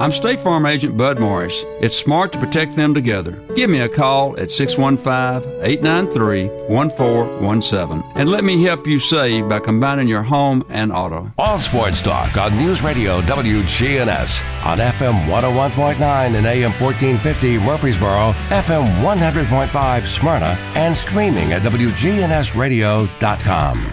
I'm 0.00 0.12
State 0.12 0.38
Farm 0.38 0.64
Agent 0.64 0.96
Bud 0.96 1.18
Morris. 1.18 1.64
It's 1.80 1.96
smart 1.96 2.30
to 2.30 2.38
protect 2.38 2.76
them 2.76 2.94
together. 2.94 3.32
Give 3.56 3.68
me 3.68 3.80
a 3.80 3.88
call 3.88 4.38
at 4.38 4.48
615 4.48 5.60
893 5.60 6.46
1417 6.68 8.04
and 8.14 8.28
let 8.28 8.44
me 8.44 8.62
help 8.62 8.86
you 8.86 9.00
save 9.00 9.48
by 9.48 9.58
combining 9.58 10.06
your 10.06 10.22
home 10.22 10.64
and 10.68 10.92
auto. 10.92 11.32
All 11.36 11.58
Sports 11.58 12.00
Talk 12.00 12.36
on 12.36 12.56
News 12.56 12.80
Radio 12.80 13.20
WGNS 13.22 14.64
on 14.64 14.78
FM 14.78 15.26
101.9 15.26 16.00
and 16.00 16.46
AM 16.46 16.70
1450 16.80 17.58
Murfreesboro, 17.58 18.34
FM 18.50 19.02
100.5 19.02 20.06
Smyrna, 20.06 20.56
and 20.76 20.96
streaming 20.96 21.52
at 21.52 21.62
WGNSradio.com. 21.62 23.90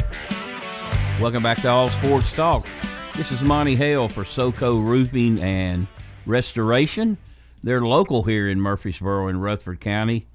Welcome 1.19 1.41
back 1.41 1.61
to 1.61 1.67
All 1.67 1.89
Sports 1.89 2.31
Talk. 2.31 2.67
This 3.15 3.31
is 3.31 3.41
Monty 3.41 3.75
Hale 3.75 4.07
for 4.07 4.23
SoCo 4.23 4.85
Roofing 4.85 5.41
and 5.41 5.87
Restoration. 6.25 7.17
They're 7.63 7.81
local 7.81 8.23
here 8.23 8.47
in 8.47 8.61
Murfreesboro 8.61 9.27
and 9.27 9.41
Rutherford 9.41 9.79
County. 9.79 10.27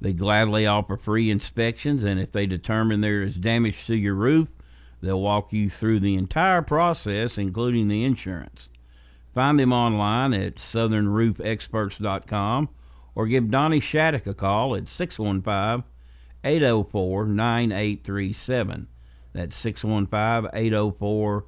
They 0.00 0.12
gladly 0.12 0.66
offer 0.66 0.96
free 0.96 1.30
inspections, 1.30 2.02
and 2.04 2.18
if 2.18 2.32
they 2.32 2.46
determine 2.46 3.02
there 3.02 3.22
is 3.22 3.36
damage 3.36 3.86
to 3.86 3.94
your 3.94 4.14
roof, 4.14 4.48
they'll 5.02 5.20
walk 5.20 5.52
you 5.52 5.68
through 5.68 6.00
the 6.00 6.14
entire 6.14 6.62
process, 6.62 7.36
including 7.36 7.88
the 7.88 8.02
insurance. 8.04 8.70
Find 9.34 9.60
them 9.60 9.72
online 9.72 10.34
at 10.34 10.56
southernroofexperts.com 10.56 12.68
or 13.14 13.26
give 13.26 13.50
Donnie 13.50 13.80
Shattuck 13.80 14.26
a 14.26 14.34
call 14.34 14.74
at 14.74 14.88
615 14.88 15.84
804 16.42 17.26
9837. 17.26 18.88
That's 19.32 19.56
615 19.56 20.50
804 20.52 21.44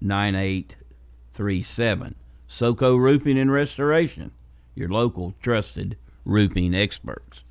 9837. 0.00 2.14
SoCo 2.48 2.98
Roofing 2.98 3.38
and 3.38 3.52
Restoration, 3.52 4.32
your 4.74 4.88
local 4.88 5.34
trusted 5.42 5.96
roofing 6.24 6.74
experts. 6.74 7.42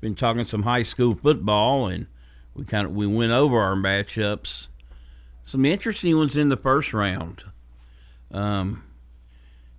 Been 0.00 0.14
talking 0.14 0.44
some 0.44 0.64
high 0.64 0.82
school 0.82 1.14
football, 1.14 1.86
and 1.86 2.06
we 2.54 2.64
kind 2.64 2.86
of 2.86 2.94
we 2.94 3.06
went 3.06 3.32
over 3.32 3.58
our 3.60 3.74
matchups 3.74 4.68
some 5.44 5.64
interesting 5.64 6.16
ones 6.16 6.36
in 6.36 6.48
the 6.48 6.56
first 6.56 6.92
round. 6.92 7.44
Um, 8.30 8.82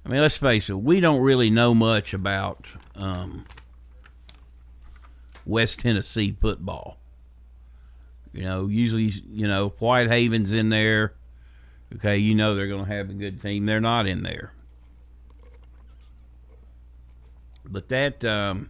I 0.05 0.09
mean, 0.09 0.21
let's 0.21 0.37
face 0.37 0.69
it, 0.69 0.75
we 0.75 0.99
don't 0.99 1.21
really 1.21 1.49
know 1.49 1.73
much 1.73 2.13
about 2.13 2.65
um, 2.95 3.45
West 5.45 5.79
Tennessee 5.79 6.35
football. 6.39 6.97
You 8.31 8.43
know, 8.43 8.67
usually, 8.67 9.13
you 9.31 9.47
know, 9.47 9.69
Whitehaven's 9.79 10.51
in 10.51 10.69
there. 10.69 11.13
Okay, 11.93 12.17
you 12.17 12.35
know 12.35 12.55
they're 12.55 12.67
going 12.67 12.85
to 12.85 12.91
have 12.91 13.09
a 13.09 13.13
good 13.13 13.41
team. 13.41 13.65
They're 13.65 13.79
not 13.79 14.07
in 14.07 14.23
there. 14.23 14.51
But 17.63 17.89
that 17.89 18.23
um, 18.25 18.69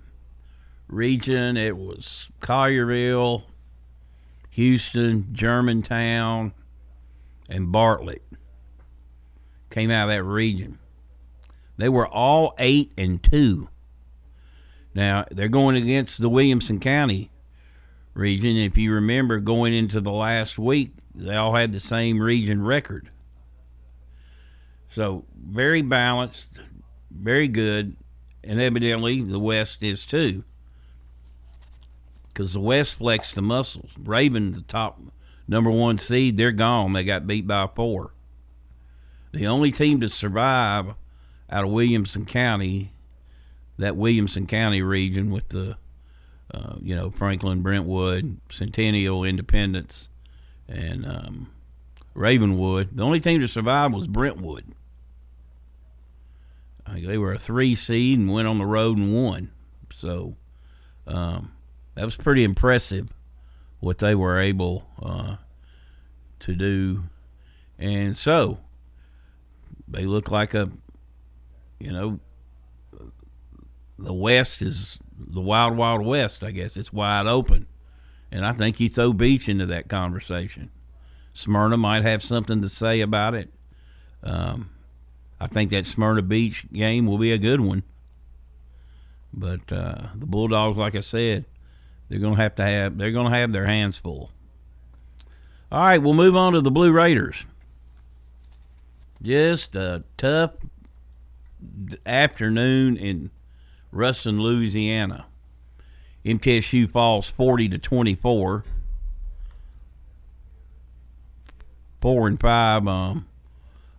region, 0.88 1.58
it 1.58 1.78
was 1.78 2.30
Collierville, 2.42 3.44
Houston, 4.52 5.30
Germantown, 5.34 6.54
and 7.50 7.72
Bartlett 7.72 8.24
came 9.70 9.92
out 9.92 10.10
of 10.10 10.16
that 10.16 10.24
region. 10.24 10.80
They 11.78 11.90
were 11.90 12.08
all 12.08 12.54
eight 12.58 12.92
and 12.98 13.22
two. 13.22 13.70
Now 14.94 15.26
they're 15.30 15.50
going 15.50 15.76
against 15.76 16.22
the 16.22 16.30
Williamson 16.30 16.80
County 16.80 17.32
region. 18.14 18.56
If 18.56 18.78
you 18.78 18.94
remember 18.94 19.40
going 19.40 19.74
into 19.74 20.00
the 20.00 20.12
last 20.12 20.58
week, 20.58 20.94
they 21.16 21.36
all 21.36 21.56
had 21.56 21.72
the 21.72 21.80
same 21.80 22.20
region 22.20 22.62
record. 22.64 23.10
So 24.92 25.26
very 25.38 25.82
balanced, 25.82 26.48
very 27.12 27.48
good, 27.48 27.96
and 28.44 28.62
evidently 28.62 29.22
the 29.22 29.40
West 29.40 29.82
is 29.82 30.06
too. 30.06 30.44
Because 32.28 32.54
the 32.54 32.60
West 32.60 32.96
flexed 32.96 33.36
the 33.36 33.42
muscles. 33.42 33.92
Raven, 33.98 34.52
the 34.52 34.62
top 34.62 35.00
number 35.48 35.72
one 35.72 35.98
seed, 35.98 36.38
they're 36.38 36.52
gone. 36.52 36.94
They 36.94 37.04
got 37.04 37.28
beat 37.28 37.48
by 37.48 37.68
four. 37.74 38.12
The 39.32 39.48
only 39.48 39.72
team 39.72 40.00
to 40.02 40.10
survive 40.10 40.96
out 41.50 41.64
of 41.64 41.72
Williamson 41.72 42.26
County, 42.26 42.92
that 43.78 43.96
Williamson 43.96 44.48
County 44.48 44.82
region 44.82 45.30
with 45.30 45.50
the, 45.50 45.78
uh, 46.54 46.76
you 46.82 46.96
know, 46.96 47.10
Franklin, 47.10 47.62
Brentwood, 47.62 48.40
Centennial, 48.50 49.24
Independence, 49.24 50.10
and 50.68 51.06
um, 51.06 51.52
Ravenwood. 52.14 52.90
The 52.96 53.04
only 53.04 53.20
team 53.20 53.42
to 53.42 53.48
survive 53.48 53.94
was 53.94 54.08
Brentwood. 54.08 54.66
they 56.94 57.18
were 57.18 57.34
a 57.34 57.40
three 57.40 57.76
seed 57.76 58.20
and 58.20 58.32
went 58.32 58.48
on 58.48 58.58
the 58.58 58.66
road 58.66 58.98
and 58.98 59.14
won. 59.14 59.52
So 59.98 60.36
um, 61.08 61.52
that 61.96 62.06
was 62.06 62.16
pretty 62.16 62.44
impressive 62.44 63.14
what 63.80 64.00
they 64.00 64.16
were 64.16 64.40
able 64.40 64.88
uh, 65.02 65.38
to 66.40 66.56
do. 66.56 67.04
And 67.78 68.18
so 68.18 68.60
they 69.88 70.06
look 70.06 70.32
like 70.32 70.54
a 70.54 70.72
you 71.80 71.92
know, 71.92 72.20
the 74.00 74.14
West 74.14 74.62
is 74.62 74.98
the 75.18 75.42
wild, 75.42 75.78
wild 75.78 76.06
West. 76.06 76.44
I 76.44 76.52
guess 76.52 76.78
it's 76.78 76.92
wide 76.92 77.28
open, 77.28 77.68
and 78.36 78.46
I 78.46 78.52
think 78.52 78.82
you 78.82 78.90
throw 78.90 79.14
Beech 79.14 79.48
into 79.48 79.66
that 79.68 79.88
conversation. 79.88 80.70
Smyrna 81.34 81.78
might 81.78 82.04
have 82.04 82.22
something 82.22 82.62
to 82.62 82.68
say 82.68 83.00
about 83.00 83.34
it. 83.34 83.50
Um, 84.22 84.72
I 85.40 85.48
think 85.48 85.72
that 85.72 85.88
Smyrna 85.88 86.22
Beech 86.22 86.66
game 86.74 87.06
will 87.06 87.18
be 87.18 87.32
a 87.32 87.38
good 87.38 87.62
one. 87.62 87.84
But 89.34 89.72
uh, 89.72 90.08
the 90.16 90.26
Bulldogs, 90.28 90.78
like 90.78 90.96
I 90.96 91.00
said, 91.00 91.46
they're 92.10 92.20
going 92.20 92.36
to 92.36 92.42
have 92.42 92.56
to 92.56 92.64
have 92.64 92.98
they're 92.98 93.14
going 93.14 93.32
to 93.32 93.38
have 93.38 93.54
their 93.54 93.68
hands 93.68 93.98
full. 93.98 94.32
All 95.72 95.80
right, 95.80 96.02
we'll 96.02 96.14
move 96.14 96.36
on 96.36 96.52
to 96.54 96.62
the 96.62 96.72
Blue 96.72 96.92
Raiders. 96.92 97.46
Just 99.22 99.78
a 99.78 100.04
tough 100.18 100.52
afternoon 102.06 102.98
in 102.98 103.32
Ruston, 103.94 104.42
Louisiana. 104.42 105.26
MTSU 106.26 106.90
falls 106.90 107.30
40 107.30 107.70
to 107.70 107.78
24. 107.78 108.64
Four 112.02 112.28
and 112.28 112.40
five 112.40 112.88
um, 112.88 113.26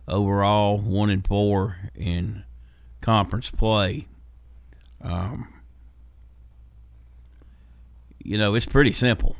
overall, 0.07 0.77
one 0.77 1.09
and 1.09 1.25
four 1.25 1.77
in 1.95 2.43
conference 3.01 3.49
play. 3.49 4.07
Um, 5.01 5.53
you 8.23 8.37
know, 8.37 8.55
it's 8.55 8.65
pretty 8.65 8.93
simple. 8.93 9.35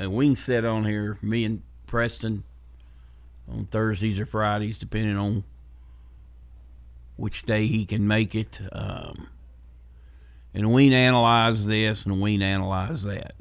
Uh, 0.00 0.10
we 0.10 0.34
set 0.34 0.64
on 0.64 0.84
here, 0.84 1.18
me 1.22 1.44
and 1.44 1.62
Preston, 1.86 2.44
on 3.48 3.66
Thursdays 3.66 4.18
or 4.18 4.26
Fridays, 4.26 4.78
depending 4.78 5.16
on 5.16 5.44
which 7.16 7.42
day 7.44 7.66
he 7.66 7.84
can 7.84 8.06
make 8.06 8.34
it. 8.34 8.60
Um, 8.72 9.28
and 10.54 10.72
we 10.72 10.94
analyze 10.94 11.66
this 11.66 12.04
and 12.04 12.20
we 12.20 12.40
analyze 12.40 13.02
that. 13.02 13.34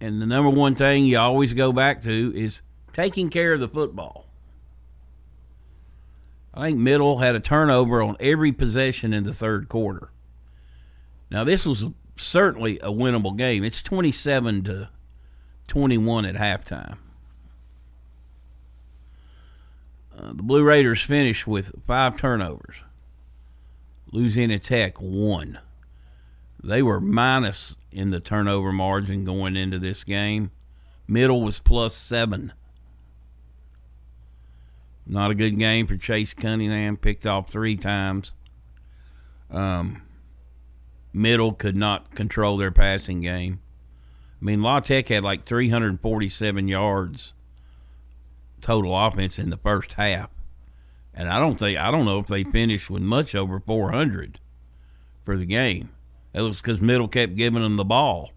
And 0.00 0.20
the 0.20 0.26
number 0.26 0.50
one 0.50 0.74
thing 0.74 1.06
you 1.06 1.18
always 1.18 1.52
go 1.52 1.72
back 1.72 2.02
to 2.02 2.32
is 2.34 2.60
taking 2.92 3.30
care 3.30 3.52
of 3.52 3.60
the 3.60 3.68
football. 3.68 4.26
I 6.54 6.66
think 6.66 6.78
Middle 6.78 7.18
had 7.18 7.34
a 7.34 7.40
turnover 7.40 8.02
on 8.02 8.16
every 8.20 8.52
possession 8.52 9.14
in 9.14 9.22
the 9.22 9.32
third 9.32 9.68
quarter. 9.68 10.10
Now 11.30 11.44
this 11.44 11.64
was 11.64 11.86
certainly 12.16 12.78
a 12.80 12.90
winnable 12.90 13.36
game. 13.36 13.64
It's 13.64 13.80
27 13.80 14.64
to 14.64 14.90
21 15.68 16.26
at 16.26 16.34
halftime. 16.34 16.98
Uh, 20.14 20.28
the 20.34 20.42
Blue 20.42 20.62
Raiders 20.62 21.00
finished 21.00 21.46
with 21.46 21.72
five 21.86 22.18
turnovers. 22.18 22.76
Louisiana 24.12 24.58
Tech 24.58 25.00
one. 25.00 25.58
They 26.62 26.82
were 26.82 27.00
minus 27.00 27.76
in 27.90 28.10
the 28.10 28.20
turnover 28.20 28.72
margin 28.72 29.24
going 29.24 29.56
into 29.56 29.78
this 29.78 30.04
game. 30.04 30.50
Middle 31.08 31.42
was 31.42 31.58
plus 31.58 31.94
seven. 31.94 32.52
Not 35.06 35.32
a 35.32 35.34
good 35.34 35.58
game 35.58 35.86
for 35.86 35.96
Chase 35.96 36.34
Cunningham. 36.34 36.96
Picked 36.96 37.26
off 37.26 37.50
three 37.50 37.76
times. 37.76 38.32
Um, 39.50 40.02
middle 41.12 41.52
could 41.52 41.76
not 41.76 42.14
control 42.14 42.56
their 42.56 42.70
passing 42.70 43.22
game. 43.22 43.60
I 44.40 44.44
mean, 44.44 44.62
La 44.62 44.80
Tech 44.80 45.08
had 45.08 45.24
like 45.24 45.44
347 45.44 46.68
yards 46.68 47.32
total 48.60 48.96
offense 48.96 49.38
in 49.38 49.50
the 49.50 49.56
first 49.56 49.94
half. 49.94 50.30
And 51.14 51.28
I 51.28 51.38
don't 51.38 51.58
think 51.58 51.78
I 51.78 51.90
don't 51.90 52.04
know 52.04 52.18
if 52.18 52.26
they 52.26 52.44
finished 52.44 52.88
with 52.88 53.02
much 53.02 53.34
over 53.34 53.60
400 53.60 54.40
for 55.24 55.36
the 55.36 55.46
game. 55.46 55.90
It 56.32 56.40
was 56.40 56.60
because 56.60 56.80
Middle 56.80 57.08
kept 57.08 57.36
giving 57.36 57.62
them 57.62 57.76
the 57.76 57.84
ball. 57.84 58.32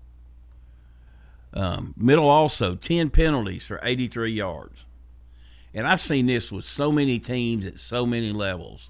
Um, 1.54 1.94
Middle 1.96 2.28
also 2.28 2.76
10 2.76 3.10
penalties 3.12 3.64
for 3.64 3.80
83 3.82 4.34
yards. 4.34 4.84
And 5.74 5.88
I've 5.88 6.02
seen 6.02 6.26
this 6.26 6.52
with 6.52 6.66
so 6.66 6.92
many 6.92 7.20
teams 7.20 7.66
at 7.66 7.80
so 7.80 8.06
many 8.06 8.32
levels. 8.32 8.90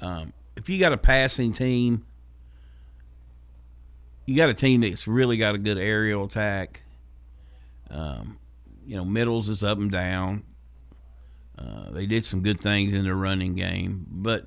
Um, 0.00 0.32
if 0.56 0.68
you 0.68 0.78
got 0.78 0.92
a 0.92 0.98
passing 0.98 1.52
team, 1.52 2.06
you 4.24 4.36
got 4.36 4.48
a 4.48 4.54
team 4.54 4.80
that's 4.80 5.06
really 5.06 5.36
got 5.36 5.54
a 5.54 5.58
good 5.58 5.78
aerial 5.78 6.24
attack. 6.24 6.82
Um, 7.90 8.38
you 8.86 8.96
know, 8.96 9.04
Middles 9.04 9.48
is 9.48 9.62
up 9.62 9.78
and 9.78 9.90
down. 9.90 10.42
Uh, 11.58 11.90
they 11.90 12.06
did 12.06 12.24
some 12.24 12.42
good 12.42 12.60
things 12.60 12.92
in 12.92 13.04
the 13.04 13.14
running 13.14 13.54
game, 13.54 14.06
but 14.10 14.44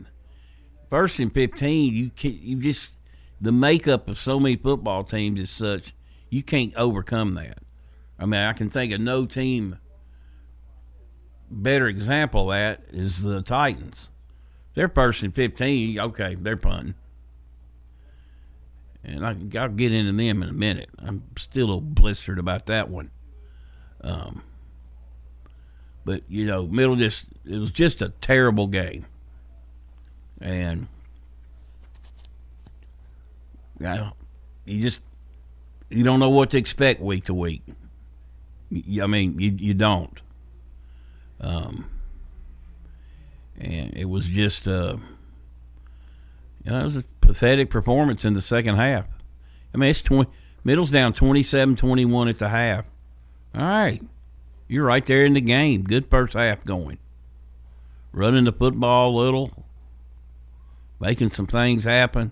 first 0.89 1.19
and 1.19 1.33
fifteen, 1.33 1.93
you 1.93 2.11
can 2.11 2.37
you 2.41 2.57
just 2.57 2.91
the 3.41 3.51
makeup 3.51 4.07
of 4.07 4.17
so 4.17 4.39
many 4.39 4.55
football 4.55 5.03
teams 5.03 5.39
is 5.39 5.49
such 5.49 5.93
you 6.29 6.43
can't 6.43 6.75
overcome 6.75 7.33
that. 7.35 7.59
I 8.19 8.25
mean, 8.25 8.41
I 8.41 8.53
can 8.53 8.69
think 8.69 8.93
of 8.93 9.01
no 9.01 9.25
team 9.25 9.77
better 11.49 11.87
example 11.87 12.51
of 12.51 12.57
that 12.57 12.81
is 12.91 13.21
the 13.21 13.41
Titans. 13.41 14.09
They're 14.75 14.89
first 14.89 15.23
and 15.23 15.33
fifteen. 15.33 15.99
Okay, 15.99 16.35
they're 16.35 16.57
punting. 16.57 16.95
And 19.03 19.25
I, 19.25 19.33
will 19.33 19.69
get 19.69 19.93
into 19.93 20.11
them 20.11 20.43
in 20.43 20.49
a 20.49 20.53
minute. 20.53 20.89
I'm 20.99 21.23
still 21.37 21.77
a 21.77 21.81
blistered 21.81 22.37
about 22.37 22.65
that 22.67 22.89
one. 22.89 23.11
Um, 24.01 24.43
but 26.05 26.23
you 26.27 26.45
know, 26.45 26.65
middle 26.67 26.95
just 26.95 27.25
it 27.45 27.57
was 27.57 27.71
just 27.71 28.01
a 28.01 28.09
terrible 28.21 28.67
game, 28.67 29.05
and 30.41 30.87
yeah, 33.79 34.11
you 34.65 34.81
just 34.81 35.01
you 35.89 36.03
don't 36.03 36.19
know 36.19 36.29
what 36.29 36.49
to 36.51 36.57
expect 36.57 37.01
week 37.01 37.25
to 37.25 37.33
week. 37.33 37.63
I 38.71 39.07
mean, 39.07 39.39
you 39.39 39.55
you 39.57 39.73
don't. 39.73 40.19
Um, 41.41 41.89
and 43.57 43.95
it 43.95 44.05
was 44.05 44.25
just 44.25 44.67
uh, 44.67 44.97
you 46.63 46.71
know, 46.71 46.79
it 46.79 46.83
was 46.83 46.97
a 46.97 47.03
pathetic 47.21 47.69
performance 47.69 48.25
in 48.25 48.33
the 48.33 48.41
second 48.41 48.75
half. 48.75 49.05
I 49.73 49.77
mean, 49.77 49.89
it's 49.89 50.01
20, 50.01 50.29
middle's 50.63 50.91
down 50.91 51.13
27-21 51.13 52.29
at 52.29 52.39
the 52.39 52.49
half 52.49 52.85
All 53.55 53.61
right. 53.61 54.01
You're 54.69 54.85
right 54.85 55.05
there 55.05 55.25
in 55.25 55.33
the 55.33 55.41
game. 55.41 55.83
Good 55.83 56.09
first 56.09 56.33
half 56.33 56.63
going. 56.63 56.99
Running 58.11 58.45
the 58.45 58.51
football 58.51 59.09
a 59.09 59.17
little, 59.19 59.65
making 60.99 61.31
some 61.31 61.47
things 61.47 61.85
happen, 61.85 62.31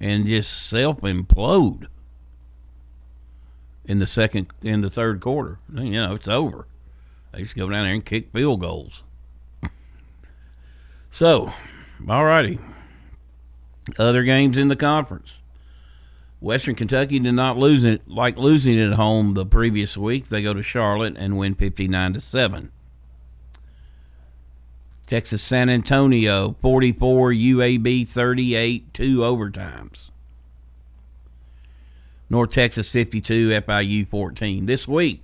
and 0.00 0.26
just 0.26 0.68
self 0.68 1.00
implode 1.00 1.88
in 3.84 3.98
the 3.98 4.06
second 4.06 4.52
in 4.62 4.80
the 4.80 4.90
third 4.90 5.20
quarter. 5.20 5.58
You 5.72 5.90
know, 5.90 6.14
it's 6.14 6.28
over. 6.28 6.66
They 7.32 7.42
just 7.42 7.56
go 7.56 7.68
down 7.68 7.84
there 7.84 7.94
and 7.94 8.04
kick 8.04 8.32
field 8.32 8.60
goals. 8.60 9.02
So, 11.10 11.52
all 12.08 12.24
righty. 12.24 12.58
Other 13.98 14.22
games 14.22 14.56
in 14.56 14.68
the 14.68 14.76
conference. 14.76 15.34
Western 16.44 16.74
Kentucky 16.74 17.18
did 17.18 17.32
not 17.32 17.56
lose 17.56 17.84
it 17.84 18.06
like 18.06 18.36
losing 18.36 18.78
at 18.78 18.92
home 18.92 19.32
the 19.32 19.46
previous 19.46 19.96
week. 19.96 20.28
They 20.28 20.42
go 20.42 20.52
to 20.52 20.62
Charlotte 20.62 21.16
and 21.16 21.38
win 21.38 21.54
59 21.54 22.12
to 22.12 22.20
7. 22.20 22.70
Texas 25.06 25.42
San 25.42 25.70
Antonio 25.70 26.54
44 26.60 27.30
UAB 27.30 28.06
38 28.06 28.92
two 28.92 29.20
overtimes. 29.20 30.10
North 32.28 32.50
Texas 32.50 32.90
52 32.90 33.48
FIU 33.62 34.06
14. 34.06 34.66
This 34.66 34.86
week 34.86 35.22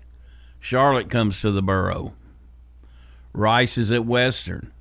Charlotte 0.59 1.11
comes 1.11 1.39
to 1.41 1.51
the 1.51 1.61
Borough. 1.61 2.15
Rice 3.35 3.77
is 3.77 3.91
at 3.91 4.07
Western. 4.07 4.73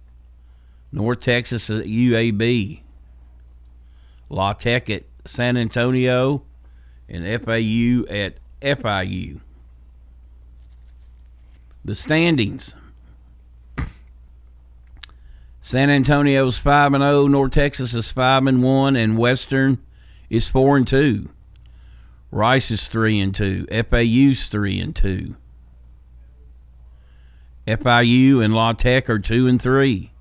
North 0.94 1.20
Texas 1.20 1.70
at 1.70 1.84
UAB. 1.84 2.84
La 4.30 4.54
Tech 4.54 4.90
at 4.90 5.04
San 5.26 5.58
Antonio, 5.58 6.44
and 7.08 7.24
FAU 7.44 8.06
at 8.14 8.36
FIU. 8.62 9.40
The 11.84 11.96
standings. 11.96 12.76
San 15.62 15.90
Antonio's 15.90 16.58
5 16.58 16.94
and 16.94 17.04
0, 17.04 17.28
North 17.28 17.52
Texas 17.52 17.94
is 17.94 18.12
5 18.12 18.48
and 18.48 18.64
1 18.64 18.96
and 18.96 19.18
Western 19.18 19.80
is 20.30 20.48
4 20.48 20.78
and 20.78 20.88
2. 20.88 21.30
Rice 22.32 22.72
is 22.72 22.88
3 22.88 23.20
and 23.20 23.36
2. 23.36 23.68
FAU's 23.90 24.48
3 24.48 24.80
and 24.80 24.96
2. 24.96 25.36
FIU 27.68 28.44
and 28.44 28.54
La 28.54 28.74
Tech 28.74 29.10
are 29.10 29.20
2 29.20 29.48
and 29.48 29.62
3. 29.62 30.12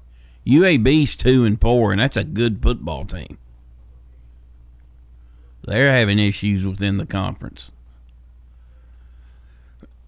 UAB's 0.46 1.14
2 1.14 1.44
and 1.44 1.60
4 1.60 1.92
and 1.92 2.00
that's 2.00 2.16
a 2.16 2.24
good 2.24 2.62
football 2.62 3.04
team. 3.04 3.38
They're 5.68 5.92
having 5.92 6.18
issues 6.18 6.64
within 6.64 6.96
the 6.96 7.04
conference. 7.04 7.70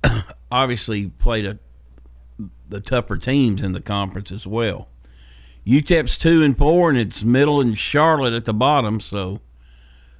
Obviously, 0.50 1.08
played 1.08 1.44
a, 1.44 1.58
the 2.70 2.80
tougher 2.80 3.18
teams 3.18 3.60
in 3.60 3.72
the 3.72 3.82
conference 3.82 4.32
as 4.32 4.46
well. 4.46 4.88
UTEP's 5.66 6.16
two 6.16 6.42
and 6.42 6.56
four, 6.56 6.88
and 6.88 6.98
it's 6.98 7.22
Middle 7.22 7.60
and 7.60 7.78
Charlotte 7.78 8.32
at 8.32 8.46
the 8.46 8.54
bottom. 8.54 9.00
So 9.00 9.42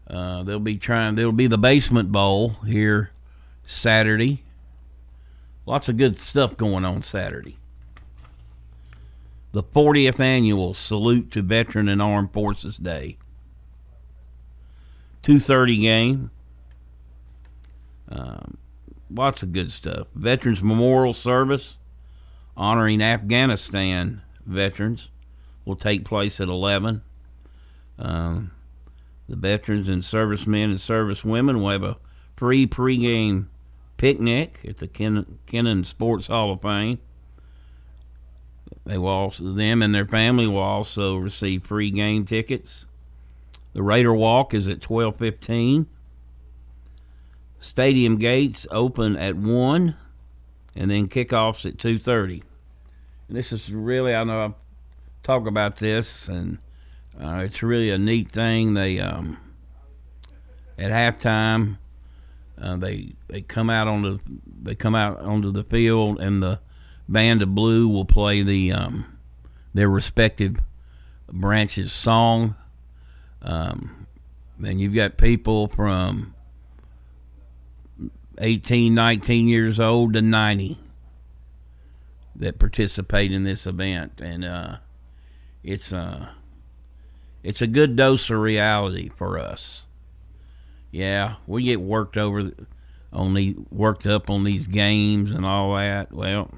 uh, 0.07 0.43
they'll 0.43 0.61
be 0.61 0.77
trying. 0.77 1.15
There'll 1.15 1.33
be 1.33 1.47
the 1.47 1.57
basement 1.57 2.13
bowl 2.13 2.57
here 2.67 3.11
Saturday. 3.67 4.43
Lots 5.65 5.89
of 5.89 5.97
good 5.97 6.19
stuff 6.19 6.59
going 6.59 6.85
on 6.85 7.03
Saturday. 7.03 7.57
The 9.53 9.63
40th 9.63 10.21
annual 10.21 10.75
Salute 10.75 11.31
to 11.31 11.41
Veteran 11.41 11.89
and 11.89 12.03
Armed 12.03 12.35
Forces 12.35 12.77
Day. 12.77 13.17
2.30 15.23 15.81
game. 15.81 16.31
Um, 18.09 18.57
lots 19.13 19.43
of 19.43 19.53
good 19.53 19.73
stuff. 19.73 20.07
Veterans 20.15 20.63
Memorial 20.63 21.15
Service 21.15 21.77
honoring 22.57 23.01
Afghanistan 23.03 24.23
veterans 24.45 25.09
will 25.65 25.77
take 25.77 26.05
place 26.05 26.41
at 26.41 26.49
11. 26.49 27.03
Um, 27.99 28.51
the 29.29 29.37
veterans 29.37 29.89
and 29.89 30.05
servicemen 30.05 30.71
and 30.71 30.79
servicewomen 30.79 31.61
will 31.61 31.71
have 31.71 31.83
a 31.85 31.97
free 32.37 32.67
pregame 32.67 33.47
picnic 33.97 34.61
at 34.67 34.79
the 34.79 34.89
Ken- 34.89 35.39
Kennon 35.47 35.85
Sports 35.85 36.27
Hall 36.27 36.53
of 36.53 36.63
Fame. 36.63 36.99
They 38.85 38.99
will 38.99 39.09
also, 39.09 39.45
them 39.45 39.83
and 39.83 39.95
their 39.95 40.07
family 40.07 40.47
will 40.47 40.59
also 40.59 41.17
receive 41.17 41.65
free 41.65 41.91
game 41.91 42.27
tickets. 42.27 42.87
The 43.73 43.83
Raider 43.83 44.15
Walk 44.15 44.55
is 44.55 44.67
at 44.69 44.81
12:15. 44.81 45.87
Stadium 47.61 48.17
gates 48.17 48.67
open 48.71 49.17
at 49.17 49.37
1 49.37 49.95
and 50.75 50.91
then 50.91 51.09
kickoffs 51.09 51.67
at 51.67 51.77
2:30. 51.77 52.43
And 53.29 53.37
this 53.37 53.53
is 53.53 53.73
really 53.73 54.15
I 54.15 54.25
know 54.25 54.47
I 54.47 54.55
talk 55.23 55.47
about 55.47 55.77
this 55.77 56.29
and 56.29 56.59
uh, 57.21 57.43
it's 57.45 57.63
really 57.63 57.91
a 57.91 57.99
neat 57.99 58.31
thing. 58.31 58.75
They 58.75 58.99
um, 58.99 59.39
at 60.79 60.91
halftime 60.91 61.79
uh, 62.61 62.77
they 62.77 63.13
they 63.29 63.43
come 63.43 63.71
out 63.71 63.89
on 63.89 64.03
the 64.03 64.21
they 64.63 64.75
come 64.75 64.95
out 64.95 65.19
onto 65.21 65.51
the 65.51 65.65
field 65.65 66.21
and 66.21 66.43
the 66.43 66.61
band 67.09 67.43
of 67.43 67.55
blue 67.55 67.89
will 67.89 68.05
play 68.05 68.43
the 68.43 68.73
um, 68.73 69.19
their 69.75 69.89
respective 69.89 70.57
branches 71.33 71.93
song 71.93 72.55
um, 73.43 74.07
and 74.65 74.81
you've 74.81 74.95
got 74.95 75.17
people 75.17 75.69
from 75.69 76.35
18, 78.39 78.95
19 78.95 79.49
years 79.49 79.81
old 79.81 80.15
to 80.15 80.23
90 80.23 80.79
that 82.37 82.59
participate 82.59 83.33
in 83.33 83.45
this 83.45 83.67
event. 83.67 84.21
And 84.21 84.45
uh, 84.45 84.77
it's, 85.63 85.93
uh, 85.93 86.29
it's 87.43 87.63
a 87.63 87.67
good 87.67 87.97
dose 87.97 88.31
of 88.31 88.39
reality 88.39 89.09
for 89.09 89.39
us. 89.39 89.87
Yeah, 90.91 91.37
we 91.47 91.63
get 91.63 91.81
worked 91.81 92.17
over 92.17 92.51
on 93.13 93.35
the 93.35 93.57
worked 93.71 94.07
up 94.07 94.29
on 94.29 94.45
these 94.45 94.67
games 94.67 95.31
and 95.31 95.47
all 95.47 95.75
that. 95.75 96.13
Well, 96.13 96.51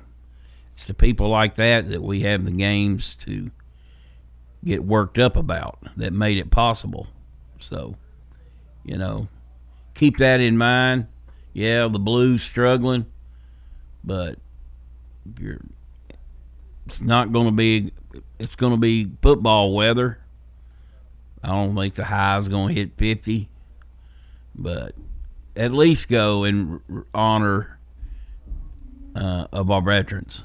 it's 0.75 0.87
the 0.87 0.95
people 0.95 1.29
like 1.29 1.57
that 1.57 1.91
that 1.91 2.03
we 2.03 2.21
have 2.21 2.45
the 2.45 2.51
games 2.51 3.15
to 3.21 3.51
get 4.65 4.85
worked 4.85 5.19
up 5.19 5.37
about 5.37 5.79
that 5.97 6.13
made 6.13 6.39
it 6.39 6.51
possible. 6.51 7.09
So, 7.61 7.97
you 8.85 8.97
know, 8.97 9.29
keep 9.95 10.19
that 10.19 10.41
in 10.41 10.57
mind. 10.57 11.07
Yeah, 11.53 11.89
the 11.89 11.99
Blues 11.99 12.43
struggling, 12.43 13.07
but 14.03 14.39
you're 15.39 15.61
it's 16.87 17.01
not 17.01 17.33
going 17.33 17.47
to 17.47 17.53
be 17.53 17.93
it's 18.39 18.57
going 18.57 18.73
to 18.73 18.79
be 18.79 19.11
football 19.21 19.75
weather. 19.75 20.19
I 21.43 21.49
don't 21.49 21.75
think 21.75 21.95
the 21.95 22.05
high 22.05 22.39
is 22.39 22.49
going 22.49 22.69
to 22.69 22.75
hit 22.75 22.93
50, 22.97 23.49
but 24.55 24.95
at 25.57 25.73
least 25.73 26.09
go 26.09 26.45
and 26.45 26.81
honor 27.13 27.79
uh, 29.17 29.47
of 29.53 29.71
our 29.71 29.83
veterans. 29.83 30.43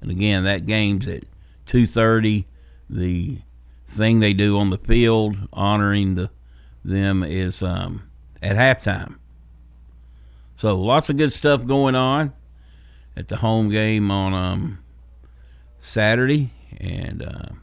And 0.00 0.10
again, 0.10 0.44
that 0.44 0.66
game's 0.66 1.06
at 1.06 1.24
2:30 1.66 2.44
the 2.90 3.38
thing 3.86 4.20
they 4.20 4.32
do 4.32 4.58
on 4.58 4.70
the 4.70 4.78
field 4.78 5.36
honoring 5.52 6.14
the 6.14 6.30
them 6.84 7.22
is 7.22 7.62
um, 7.62 8.08
at 8.42 8.56
halftime. 8.56 9.16
So 10.58 10.78
lots 10.78 11.10
of 11.10 11.16
good 11.16 11.32
stuff 11.32 11.66
going 11.66 11.94
on 11.94 12.32
at 13.16 13.28
the 13.28 13.36
home 13.36 13.70
game 13.70 14.10
on 14.10 14.34
um, 14.34 14.78
Saturday, 15.80 16.50
and 16.78 17.22
uh, 17.22 17.54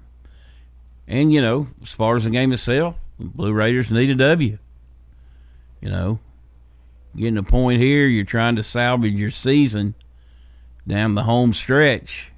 and 1.07 1.33
you 1.33 1.41
know 1.41 1.67
as 1.81 1.91
far 1.91 2.15
as 2.15 2.23
the 2.23 2.29
game 2.29 2.51
itself, 2.51 2.95
the 3.19 3.25
Blue 3.25 3.53
Raiders 3.53 3.91
need 3.91 4.09
a 4.09 4.15
W. 4.15 4.57
You 5.81 5.89
know, 5.89 6.19
getting 7.15 7.37
a 7.37 7.43
point 7.43 7.81
here, 7.81 8.07
you're 8.07 8.25
trying 8.25 8.55
to 8.55 8.63
salvage 8.63 9.13
your 9.13 9.31
season 9.31 9.93
down 10.87 11.15
the 11.15 11.23
home 11.23 11.53
stretch 11.53 12.31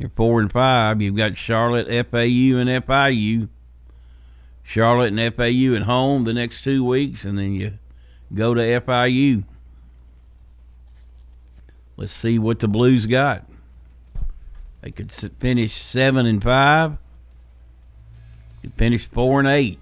you're 0.00 0.10
four 0.10 0.40
and 0.40 0.50
five. 0.50 1.00
You've 1.00 1.16
got 1.16 1.36
Charlotte, 1.36 1.86
FAU, 1.86 2.56
and 2.56 2.68
FIU. 2.68 3.48
Charlotte 4.64 5.12
and 5.12 5.34
FAU 5.34 5.74
at 5.74 5.82
home 5.82 6.24
the 6.24 6.32
next 6.32 6.62
two 6.62 6.84
weeks, 6.84 7.24
and 7.24 7.36
then 7.36 7.54
you 7.54 7.72
go 8.32 8.54
to 8.54 8.60
FIU. 8.60 9.44
Let's 11.96 12.12
see 12.12 12.38
what 12.38 12.60
the 12.60 12.68
Blues 12.68 13.04
got. 13.06 13.44
They 14.80 14.90
could 14.90 15.12
finish 15.12 15.76
seven 15.76 16.24
and 16.24 16.42
five. 16.42 16.96
Could 18.62 18.74
finish 18.74 19.06
four 19.06 19.38
and 19.38 19.48
eight. 19.48 19.78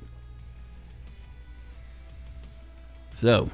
So 3.20 3.50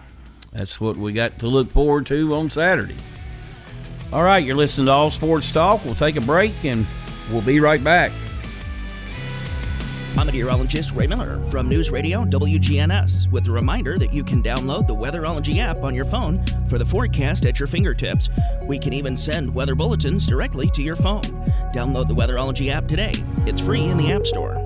that's 0.53 0.81
what 0.81 0.97
we 0.97 1.13
got 1.13 1.39
to 1.41 1.47
look 1.47 1.69
forward 1.69 2.07
to 2.07 2.35
on 2.35 2.49
Saturday. 2.49 2.97
All 4.15 4.23
right, 4.23 4.45
you're 4.45 4.55
listening 4.55 4.87
to 4.87 4.93
All 4.93 5.11
Sports 5.11 5.51
Talk. 5.51 5.85
We'll 5.85 5.97
take 5.97 6.15
a 6.15 6.21
break 6.21 6.65
and 6.65 6.87
we'll 7.33 7.43
be 7.43 7.59
right 7.59 7.83
back. 7.83 8.13
I'm 10.17 10.29
meteorologist 10.29 10.93
Ray 10.93 11.09
Miller 11.09 11.45
from 11.47 11.69
News 11.69 11.91
Radio 11.91 12.21
WGNS 12.21 13.29
with 13.33 13.49
a 13.49 13.51
reminder 13.51 13.99
that 13.99 14.15
you 14.15 14.23
can 14.23 14.41
download 14.41 14.87
the 14.87 14.95
Weatherology 14.95 15.59
app 15.59 15.79
on 15.79 15.97
your 15.97 16.05
phone 16.05 16.47
for 16.69 16.79
the 16.79 16.85
forecast 16.85 17.45
at 17.45 17.59
your 17.59 17.67
fingertips. 17.67 18.29
We 18.63 18.79
can 18.79 18.93
even 18.93 19.17
send 19.17 19.53
weather 19.53 19.75
bulletins 19.75 20.29
directly 20.29 20.71
to 20.71 20.83
your 20.83 20.95
phone. 20.95 21.25
Download 21.75 22.07
the 22.07 22.15
Weatherology 22.15 22.69
app 22.69 22.87
today. 22.87 23.15
It's 23.47 23.61
free 23.61 23.83
in 23.83 23.97
the 23.97 24.13
App 24.13 24.29
Store. 24.29 24.64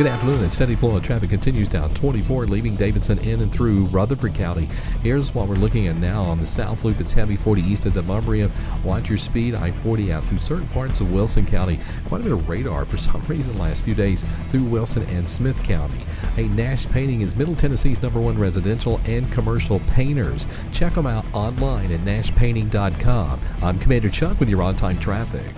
Good 0.00 0.06
afternoon. 0.06 0.42
A 0.44 0.50
steady 0.50 0.76
flow 0.76 0.96
of 0.96 1.02
traffic 1.02 1.28
continues 1.28 1.68
down 1.68 1.92
24, 1.92 2.46
leaving 2.46 2.74
Davidson 2.74 3.18
in 3.18 3.42
and 3.42 3.52
through 3.52 3.84
Rutherford 3.88 4.32
County. 4.32 4.64
Here's 5.02 5.34
what 5.34 5.46
we're 5.46 5.56
looking 5.56 5.88
at 5.88 5.96
now 5.96 6.22
on 6.22 6.40
the 6.40 6.46
South 6.46 6.84
Loop. 6.84 7.02
It's 7.02 7.12
heavy 7.12 7.36
40 7.36 7.60
east 7.60 7.84
of 7.84 7.92
Demonbreun. 7.92 8.50
Watch 8.82 9.10
your 9.10 9.18
speed. 9.18 9.54
I-40 9.54 10.08
out 10.08 10.24
through 10.24 10.38
certain 10.38 10.68
parts 10.68 11.00
of 11.00 11.12
Wilson 11.12 11.44
County. 11.44 11.78
Quite 12.06 12.22
a 12.22 12.24
bit 12.24 12.32
of 12.32 12.48
radar 12.48 12.86
for 12.86 12.96
some 12.96 13.22
reason 13.26 13.58
last 13.58 13.82
few 13.82 13.94
days 13.94 14.24
through 14.48 14.64
Wilson 14.64 15.02
and 15.02 15.28
Smith 15.28 15.62
County. 15.62 16.02
A 16.38 16.48
Nash 16.48 16.86
Painting 16.86 17.20
is 17.20 17.36
Middle 17.36 17.54
Tennessee's 17.54 18.00
number 18.00 18.20
one 18.20 18.38
residential 18.38 19.02
and 19.04 19.30
commercial 19.30 19.80
painters. 19.80 20.46
Check 20.72 20.94
them 20.94 21.06
out 21.06 21.26
online 21.34 21.92
at 21.92 22.00
nashpainting.com. 22.00 23.38
I'm 23.60 23.78
Commander 23.78 24.08
Chuck 24.08 24.40
with 24.40 24.48
your 24.48 24.62
on-time 24.62 24.98
traffic. 24.98 25.52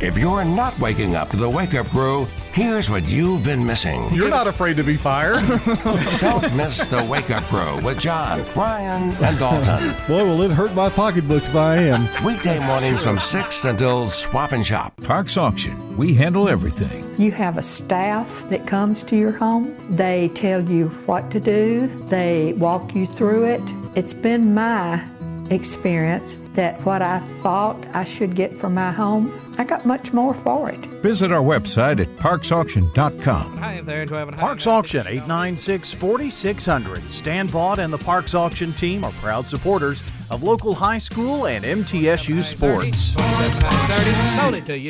If 0.00 0.16
you're 0.16 0.44
not 0.44 0.78
waking 0.78 1.16
up 1.16 1.30
to 1.30 1.36
the 1.36 1.50
wake 1.50 1.74
up 1.74 1.88
crew, 1.88 2.26
here's 2.52 2.88
what 2.88 3.02
you've 3.08 3.42
been 3.42 3.66
missing. 3.66 4.08
You're 4.14 4.30
not 4.30 4.46
afraid 4.46 4.76
to 4.76 4.84
be 4.84 4.96
fired. 4.96 5.44
Don't 6.20 6.54
miss 6.54 6.86
the 6.86 7.04
wake 7.10 7.30
up 7.30 7.42
crew 7.44 7.80
with 7.80 7.98
John, 7.98 8.44
Brian, 8.54 9.10
and 9.24 9.38
Dalton. 9.40 9.96
Boy, 10.06 10.24
will 10.24 10.42
it 10.42 10.52
hurt 10.52 10.72
my 10.74 10.88
pocketbook 10.88 11.42
if 11.42 11.56
I 11.56 11.78
am. 11.78 12.24
Weekday 12.24 12.64
mornings 12.64 13.02
from 13.02 13.18
6 13.18 13.64
until 13.64 14.06
swap 14.06 14.52
and 14.52 14.64
shop. 14.64 14.94
Parks 15.02 15.36
Auction. 15.36 15.96
We 15.96 16.14
handle 16.14 16.48
everything. 16.48 17.04
You 17.20 17.32
have 17.32 17.58
a 17.58 17.62
staff 17.62 18.48
that 18.50 18.68
comes 18.68 19.02
to 19.02 19.16
your 19.16 19.32
home. 19.32 19.76
They 19.96 20.28
tell 20.28 20.62
you 20.62 20.90
what 21.06 21.28
to 21.32 21.40
do, 21.40 21.88
they 22.08 22.52
walk 22.52 22.94
you 22.94 23.06
through 23.08 23.46
it. 23.46 23.62
It's 23.96 24.14
been 24.14 24.54
my 24.54 25.04
experience 25.50 26.36
that 26.54 26.80
what 26.84 27.02
I 27.02 27.18
thought 27.42 27.84
I 27.94 28.04
should 28.04 28.36
get 28.36 28.54
for 28.54 28.68
my 28.68 28.92
home, 28.92 29.32
I 29.58 29.64
got 29.64 29.84
much 29.84 30.12
more 30.12 30.34
for 30.34 30.70
it. 30.70 30.78
Visit 31.02 31.32
our 31.32 31.42
website 31.42 32.00
at 32.00 32.06
parksauction.com. 32.16 33.56
Hi 33.58 33.80
there, 33.80 34.06
do 34.06 34.14
I 34.14 34.20
have 34.20 34.28
a 34.28 34.32
Parks 34.32 34.68
Auction 34.68 35.00
896 35.00 35.94
4600. 35.94 37.02
Stan 37.10 37.48
Vaught 37.48 37.78
and 37.78 37.92
the 37.92 37.98
Parks 37.98 38.34
Auction 38.34 38.72
team 38.74 39.02
are 39.02 39.10
proud 39.12 39.46
supporters 39.46 40.02
of 40.30 40.42
local 40.42 40.74
high 40.74 40.98
school 40.98 41.46
and 41.46 41.64
MTSU 41.64 42.42
sports. 42.42 43.14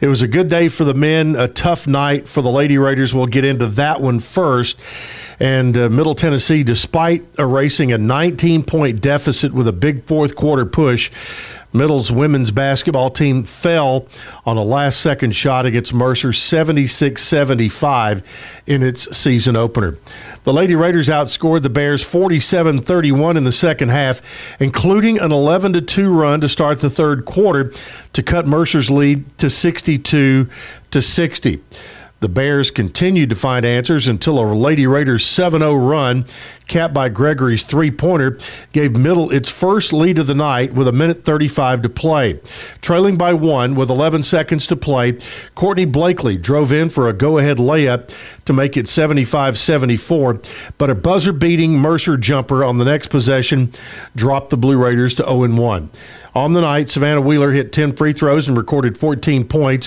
It 0.00 0.08
was 0.08 0.22
a 0.22 0.26
good 0.26 0.48
day 0.48 0.66
for 0.66 0.82
the 0.82 0.94
men, 0.94 1.36
a 1.36 1.46
tough 1.46 1.86
night 1.86 2.28
for 2.28 2.42
the 2.42 2.50
Lady 2.50 2.76
Raiders. 2.76 3.14
We'll 3.14 3.26
get 3.26 3.44
into 3.44 3.68
that 3.68 4.00
one 4.00 4.18
first. 4.18 4.80
And 5.38 5.76
uh, 5.76 5.88
Middle 5.90 6.16
Tennessee, 6.16 6.64
despite 6.64 7.24
erasing 7.38 7.92
a 7.92 7.98
19 7.98 8.64
point 8.64 9.00
deficit 9.00 9.52
with 9.52 9.68
a 9.68 9.72
big 9.72 10.06
fourth 10.06 10.34
quarter 10.34 10.66
push, 10.66 11.12
Middle's 11.76 12.10
women's 12.10 12.50
basketball 12.50 13.10
team 13.10 13.42
fell 13.42 14.06
on 14.44 14.56
a 14.56 14.62
last 14.62 15.00
second 15.00 15.32
shot 15.32 15.66
against 15.66 15.92
Mercer 15.92 16.32
76 16.32 17.22
75 17.22 18.62
in 18.66 18.82
its 18.82 19.16
season 19.16 19.56
opener. 19.56 19.98
The 20.44 20.52
Lady 20.52 20.74
Raiders 20.74 21.08
outscored 21.08 21.62
the 21.62 21.70
Bears 21.70 22.02
47 22.02 22.80
31 22.80 23.36
in 23.36 23.44
the 23.44 23.52
second 23.52 23.90
half, 23.90 24.20
including 24.60 25.18
an 25.18 25.32
11 25.32 25.86
2 25.86 26.10
run 26.10 26.40
to 26.40 26.48
start 26.48 26.80
the 26.80 26.90
third 26.90 27.24
quarter 27.24 27.72
to 28.12 28.22
cut 28.22 28.46
Mercer's 28.46 28.90
lead 28.90 29.38
to 29.38 29.50
62 29.50 30.48
60. 31.02 31.62
The 32.20 32.30
Bears 32.30 32.70
continued 32.70 33.28
to 33.28 33.36
find 33.36 33.66
answers 33.66 34.08
until 34.08 34.38
a 34.38 34.48
Lady 34.54 34.86
Raiders 34.86 35.22
7 35.22 35.60
0 35.60 35.74
run, 35.74 36.24
capped 36.66 36.94
by 36.94 37.10
Gregory's 37.10 37.62
three 37.62 37.90
pointer, 37.90 38.38
gave 38.72 38.96
Middle 38.96 39.30
its 39.30 39.50
first 39.50 39.92
lead 39.92 40.18
of 40.18 40.26
the 40.26 40.34
night 40.34 40.72
with 40.72 40.88
a 40.88 40.92
minute 40.92 41.24
35 41.24 41.82
to 41.82 41.90
play. 41.90 42.40
Trailing 42.80 43.18
by 43.18 43.34
one 43.34 43.74
with 43.74 43.90
11 43.90 44.22
seconds 44.22 44.66
to 44.68 44.76
play, 44.76 45.18
Courtney 45.54 45.84
Blakely 45.84 46.38
drove 46.38 46.72
in 46.72 46.88
for 46.88 47.06
a 47.06 47.12
go 47.12 47.36
ahead 47.36 47.58
layup 47.58 48.10
to 48.46 48.54
make 48.54 48.78
it 48.78 48.88
75 48.88 49.58
74, 49.58 50.40
but 50.78 50.88
a 50.88 50.94
buzzer 50.94 51.34
beating 51.34 51.78
Mercer 51.78 52.16
jumper 52.16 52.64
on 52.64 52.78
the 52.78 52.86
next 52.86 53.08
possession 53.08 53.72
dropped 54.14 54.48
the 54.48 54.56
Blue 54.56 54.82
Raiders 54.82 55.14
to 55.16 55.22
0 55.24 55.54
1. 55.54 55.90
On 56.36 56.52
the 56.52 56.60
night, 56.60 56.90
Savannah 56.90 57.22
Wheeler 57.22 57.52
hit 57.52 57.72
10 57.72 57.96
free 57.96 58.12
throws 58.12 58.46
and 58.46 58.58
recorded 58.58 58.98
14 58.98 59.48
points, 59.48 59.86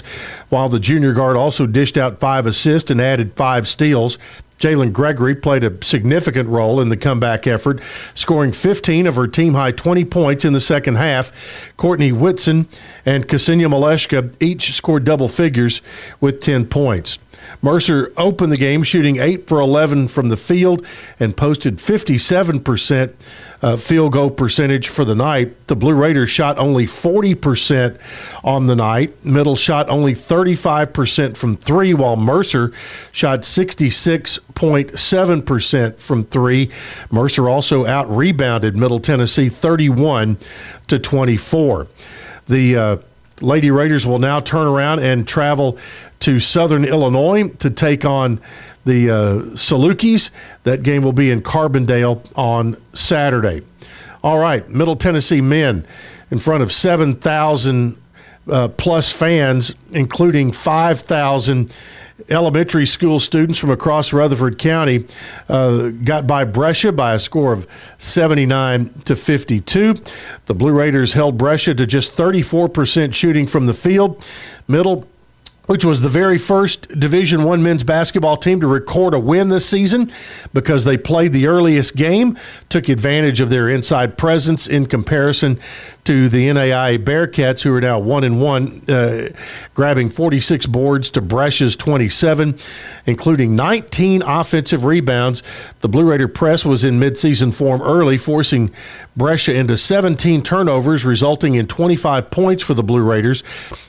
while 0.49 0.67
the 0.67 0.79
junior 0.79 1.13
guard 1.13 1.38
also 1.38 1.67
dished 1.67 1.95
out 1.95 2.19
five 2.19 2.47
assists 2.47 2.89
and 2.89 2.99
added 2.99 3.33
five 3.35 3.67
steals. 3.67 4.17
Jalynn 4.57 4.91
Gregory 4.91 5.35
played 5.35 5.63
a 5.63 5.85
significant 5.85 6.49
role 6.49 6.81
in 6.81 6.89
the 6.89 6.97
comeback 6.97 7.45
effort, 7.45 7.79
scoring 8.15 8.51
15 8.51 9.05
of 9.05 9.15
her 9.15 9.27
team 9.27 9.53
high 9.53 9.71
20 9.71 10.05
points 10.05 10.43
in 10.43 10.53
the 10.53 10.59
second 10.59 10.95
half. 10.95 11.31
Courtney 11.77 12.12
Whitson 12.12 12.67
and 13.05 13.27
Ksenia 13.27 13.71
Maleshka 13.71 14.33
each 14.39 14.73
scored 14.73 15.03
double 15.03 15.27
figures 15.27 15.83
with 16.19 16.41
10 16.41 16.65
points. 16.65 17.19
Mercer 17.62 18.12
opened 18.17 18.51
the 18.51 18.57
game 18.57 18.81
shooting 18.83 19.17
8 19.17 19.47
for 19.47 19.59
11 19.59 20.07
from 20.07 20.29
the 20.29 20.38
field 20.38 20.85
and 21.19 21.38
posted 21.38 21.77
57% 21.77 23.13
uh, 23.62 23.76
field 23.76 24.13
goal 24.13 24.30
percentage 24.30 24.88
for 24.88 25.04
the 25.04 25.15
night. 25.15 25.67
The 25.67 25.76
Blue 25.76 25.93
Raiders 25.93 26.30
shot 26.30 26.58
only 26.58 26.86
40% 26.86 28.00
on 28.43 28.67
the 28.67 28.76
night. 28.76 29.26
Middle 29.26 29.56
shot 29.56 29.89
only 29.89 30.13
35% 30.13 31.36
from 31.36 31.58
three, 31.58 31.91
while 31.93 32.15
Mercer 32.15 32.72
shot 33.12 33.41
66.7% 33.41 36.00
from 36.00 36.24
three. 36.26 36.69
Mercer 37.12 37.50
also 37.50 37.86
out 37.86 38.10
rebounded 38.10 38.78
Middle 38.78 39.00
Tennessee 39.00 39.50
31 39.50 40.38
to 40.88 40.98
24. 40.98 41.88
The 42.48 42.78
uh, 42.78 42.98
Lady 43.41 43.72
Raiders 43.72 44.06
will 44.06 44.19
now 44.19 44.39
turn 44.39 44.67
around 44.67 45.00
and 45.00 45.28
travel 45.28 45.78
to 46.19 46.39
Southern 46.39 46.86
Illinois 46.86 47.50
to 47.60 47.69
take 47.69 48.06
on 48.06 48.39
the 48.89 49.10
uh, 49.10 49.15
Salukis. 49.54 50.32
That 50.63 50.84
game 50.84 51.04
will 51.04 51.13
be 51.13 51.30
in 51.30 51.41
Carbondale 51.41 52.21
on 52.36 52.75
Saturday. 52.93 53.62
All 54.23 54.39
right, 54.39 54.67
Middle 54.67 54.95
Tennessee 54.95 55.41
men 55.41 55.86
in 56.32 56.39
front 56.39 56.63
of 56.63 56.71
7,000 56.71 58.02
uh, 58.49 58.67
plus 58.69 59.13
fans, 59.13 59.75
including 59.91 60.52
5,000 60.52 61.73
elementary 62.28 62.86
school 62.86 63.19
students 63.19 63.58
from 63.58 63.69
across 63.69 64.12
Rutherford 64.12 64.58
County 64.58 65.06
uh, 65.47 65.89
got 65.89 66.28
by 66.28 66.43
Brescia 66.43 66.91
by 66.91 67.13
a 67.13 67.19
score 67.19 67.54
of 67.54 67.65
79 67.97 68.89
to 69.06 69.15
52. 69.15 69.95
The 70.47 70.54
Blue 70.54 70.73
Raiders 70.73 71.13
held 71.13 71.38
Brescia 71.38 71.75
to 71.75 71.86
just 71.86 72.15
34% 72.15 73.13
shooting 73.13 73.47
from 73.47 73.67
the 73.67 73.73
field. 73.73 74.25
Middle 74.67 75.06
which 75.69 75.86
was 75.86 76.01
the 76.01 76.10
very 76.10 76.39
first 76.39 76.88
Division 76.99 77.43
One 77.43 77.62
men's 77.62 77.84
basketball 77.84 78.38
team 78.38 78.60
to 78.62 78.65
record 78.65 79.13
a 79.13 79.19
win 79.19 79.49
this 79.49 79.69
season 79.69 80.12
because 80.51 80.84
they 80.84 80.97
played 80.97 81.32
the 81.32 81.45
earliest 81.45 81.95
game, 81.95 82.39
took 82.69 82.89
advantage 82.89 83.39
of 83.39 83.49
their 83.49 83.69
inside 83.69 84.17
presence 84.17 84.65
in 84.65 84.88
comparison 84.88 85.60
to 86.05 86.29
the 86.29 86.51
NAI 86.51 86.97
Bearcats, 86.97 87.62
who 87.62 87.73
are 87.73 87.81
now 87.81 87.99
one 87.99 88.23
and 88.23 88.41
one, 88.41 88.81
uh, 88.89 89.29
grabbing 89.73 90.09
46 90.09 90.65
boards 90.65 91.09
to 91.12 91.21
Brescia's 91.21 91.75
27, 91.75 92.57
including 93.05 93.55
19 93.55 94.21
offensive 94.21 94.85
rebounds. 94.85 95.43
The 95.81 95.89
Blue 95.89 96.09
Raider 96.09 96.27
press 96.27 96.65
was 96.65 96.83
in 96.83 96.99
midseason 96.99 97.53
form 97.53 97.81
early, 97.81 98.17
forcing 98.17 98.71
Brescia 99.15 99.53
into 99.53 99.77
17 99.77 100.41
turnovers, 100.41 101.05
resulting 101.05 101.55
in 101.55 101.67
25 101.67 102.31
points 102.31 102.63
for 102.63 102.73
the 102.73 102.83
Blue 102.83 103.03
Raiders. 103.03 103.43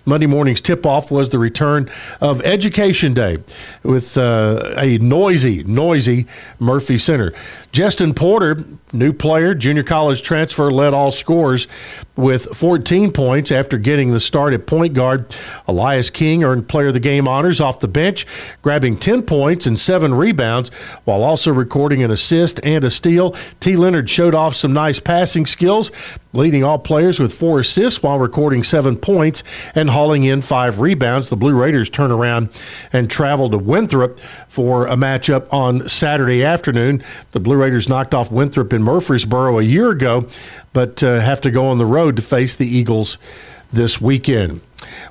Monday 0.04 0.26
morning's 0.26 0.60
tip-off 0.60 1.10
was 1.10 1.28
the 1.28 1.38
return 1.38 1.88
of 2.20 2.40
Education 2.42 3.14
Day 3.14 3.38
with 3.82 4.18
uh, 4.18 4.74
a 4.76 4.98
noisy, 4.98 5.62
noisy 5.64 6.26
Murphy 6.58 6.98
Center. 6.98 7.32
Jestin 7.72 8.14
Porter, 8.14 8.64
new 8.92 9.12
player, 9.12 9.54
junior 9.54 9.84
college 9.84 10.22
transfer, 10.22 10.70
led 10.70 10.92
all 10.92 11.10
scores 11.10 11.68
with 12.20 12.44
14 12.56 13.12
points 13.12 13.50
after 13.50 13.78
getting 13.78 14.12
the 14.12 14.20
start 14.20 14.52
at 14.52 14.66
point 14.66 14.94
guard. 14.94 15.24
Elias 15.66 16.11
King 16.11 16.44
earned 16.44 16.68
player 16.68 16.88
of 16.88 16.94
the 16.94 17.00
game 17.00 17.26
honors 17.26 17.61
off 17.61 17.80
the 17.80 17.88
bench, 17.88 18.26
grabbing 18.62 18.96
10 18.96 19.22
points 19.22 19.66
and 19.66 19.78
seven 19.78 20.14
rebounds 20.14 20.70
while 21.04 21.22
also 21.22 21.52
recording 21.52 22.02
an 22.02 22.11
assist 22.11 22.61
and 22.62 22.85
a 22.85 22.90
steal. 22.90 23.33
T. 23.61 23.76
Leonard 23.76 24.09
showed 24.09 24.35
off 24.35 24.54
some 24.54 24.72
nice 24.72 25.00
passing 25.00 25.46
skills, 25.46 25.90
leading 26.32 26.62
all 26.62 26.78
players 26.78 27.18
with 27.18 27.34
four 27.34 27.60
assists 27.60 28.02
while 28.02 28.18
recording 28.18 28.62
seven 28.62 28.96
points 28.96 29.42
and 29.74 29.90
hauling 29.90 30.24
in 30.24 30.40
five 30.40 30.80
rebounds. 30.80 31.28
The 31.28 31.36
Blue 31.36 31.54
Raiders 31.54 31.90
turn 31.90 32.10
around 32.10 32.50
and 32.92 33.10
travel 33.10 33.50
to 33.50 33.58
Winthrop 33.58 34.18
for 34.48 34.86
a 34.86 34.94
matchup 34.94 35.52
on 35.52 35.88
Saturday 35.88 36.44
afternoon. 36.44 37.02
The 37.32 37.40
Blue 37.40 37.56
Raiders 37.56 37.88
knocked 37.88 38.14
off 38.14 38.30
Winthrop 38.30 38.72
in 38.72 38.82
Murfreesboro 38.82 39.58
a 39.58 39.62
year 39.62 39.90
ago, 39.90 40.26
but 40.72 41.02
uh, 41.02 41.20
have 41.20 41.40
to 41.42 41.50
go 41.50 41.66
on 41.66 41.78
the 41.78 41.86
road 41.86 42.16
to 42.16 42.22
face 42.22 42.54
the 42.54 42.66
Eagles 42.66 43.18
this 43.72 44.00
weekend. 44.00 44.60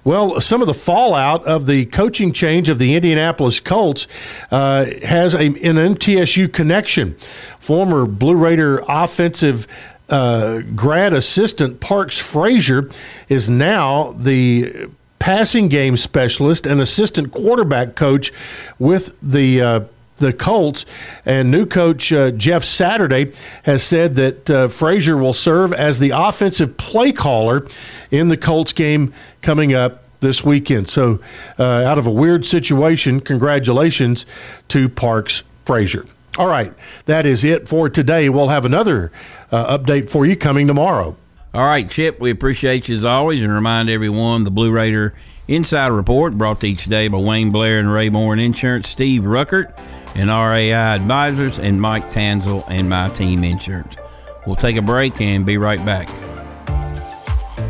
Well, 0.03 0.41
some 0.41 0.61
of 0.61 0.67
the 0.67 0.73
fallout 0.73 1.45
of 1.45 1.65
the 1.65 1.85
coaching 1.85 2.33
change 2.33 2.69
of 2.69 2.79
the 2.79 2.95
Indianapolis 2.95 3.59
Colts 3.59 4.07
uh, 4.51 4.85
has 5.05 5.33
a, 5.33 5.45
an 5.45 5.55
MTSU 5.55 6.51
connection. 6.51 7.15
Former 7.59 8.05
Blue 8.05 8.35
Raider 8.35 8.83
offensive 8.87 9.67
uh, 10.09 10.61
grad 10.75 11.13
assistant 11.13 11.79
Parks 11.79 12.17
Frazier 12.17 12.89
is 13.27 13.49
now 13.49 14.13
the 14.17 14.89
passing 15.19 15.67
game 15.67 15.97
specialist 15.97 16.65
and 16.65 16.79
assistant 16.81 17.31
quarterback 17.31 17.95
coach 17.95 18.31
with 18.79 19.17
the 19.21 19.61
uh, 19.61 19.79
the 20.17 20.33
Colts. 20.33 20.85
And 21.25 21.49
new 21.49 21.65
coach 21.65 22.11
uh, 22.13 22.31
Jeff 22.31 22.63
Saturday 22.63 23.33
has 23.63 23.83
said 23.83 24.15
that 24.15 24.49
uh, 24.49 24.67
Frazier 24.67 25.17
will 25.17 25.33
serve 25.33 25.73
as 25.73 25.99
the 25.99 26.11
offensive 26.11 26.77
play 26.77 27.11
caller 27.11 27.65
in 28.11 28.27
the 28.27 28.37
Colts 28.37 28.73
game 28.73 29.13
coming 29.41 29.73
up 29.73 30.03
this 30.19 30.43
weekend. 30.43 30.89
So, 30.89 31.19
uh, 31.57 31.63
out 31.63 31.97
of 31.97 32.05
a 32.05 32.11
weird 32.11 32.45
situation, 32.45 33.21
congratulations 33.21 34.25
to 34.67 34.89
Parks 34.89 35.43
Frazier. 35.65 36.05
All 36.37 36.47
right, 36.47 36.73
that 37.05 37.25
is 37.25 37.43
it 37.43 37.67
for 37.67 37.89
today. 37.89 38.29
We'll 38.29 38.49
have 38.49 38.65
another 38.65 39.11
uh, 39.51 39.77
update 39.77 40.09
for 40.09 40.25
you 40.25 40.35
coming 40.35 40.67
tomorrow. 40.67 41.15
All 41.53 41.65
right, 41.65 41.89
Chip, 41.89 42.19
we 42.19 42.29
appreciate 42.29 42.89
you 42.89 42.97
as 42.97 43.03
always 43.03 43.41
and 43.41 43.51
remind 43.51 43.89
everyone 43.89 44.43
the 44.43 44.51
Blue 44.51 44.71
Raider 44.71 45.15
Insider 45.47 45.95
Report 45.95 46.37
brought 46.37 46.61
to 46.61 46.67
each 46.67 46.85
day 46.85 47.07
by 47.07 47.17
Wayne 47.17 47.51
Blair 47.51 47.79
and 47.79 47.91
Ray 47.91 48.09
Moore 48.09 48.37
Insurance, 48.37 48.89
Steve 48.89 49.23
Ruckert 49.23 49.73
and 50.15 50.29
RAI 50.29 50.71
Advisors, 50.71 51.57
and 51.57 51.81
Mike 51.81 52.05
Tanzel 52.11 52.63
and 52.69 52.87
My 52.87 53.09
Team 53.09 53.43
Insurance. 53.43 53.95
We'll 54.45 54.55
take 54.55 54.77
a 54.77 54.81
break 54.81 55.19
and 55.21 55.45
be 55.45 55.57
right 55.57 55.83
back. 55.83 56.07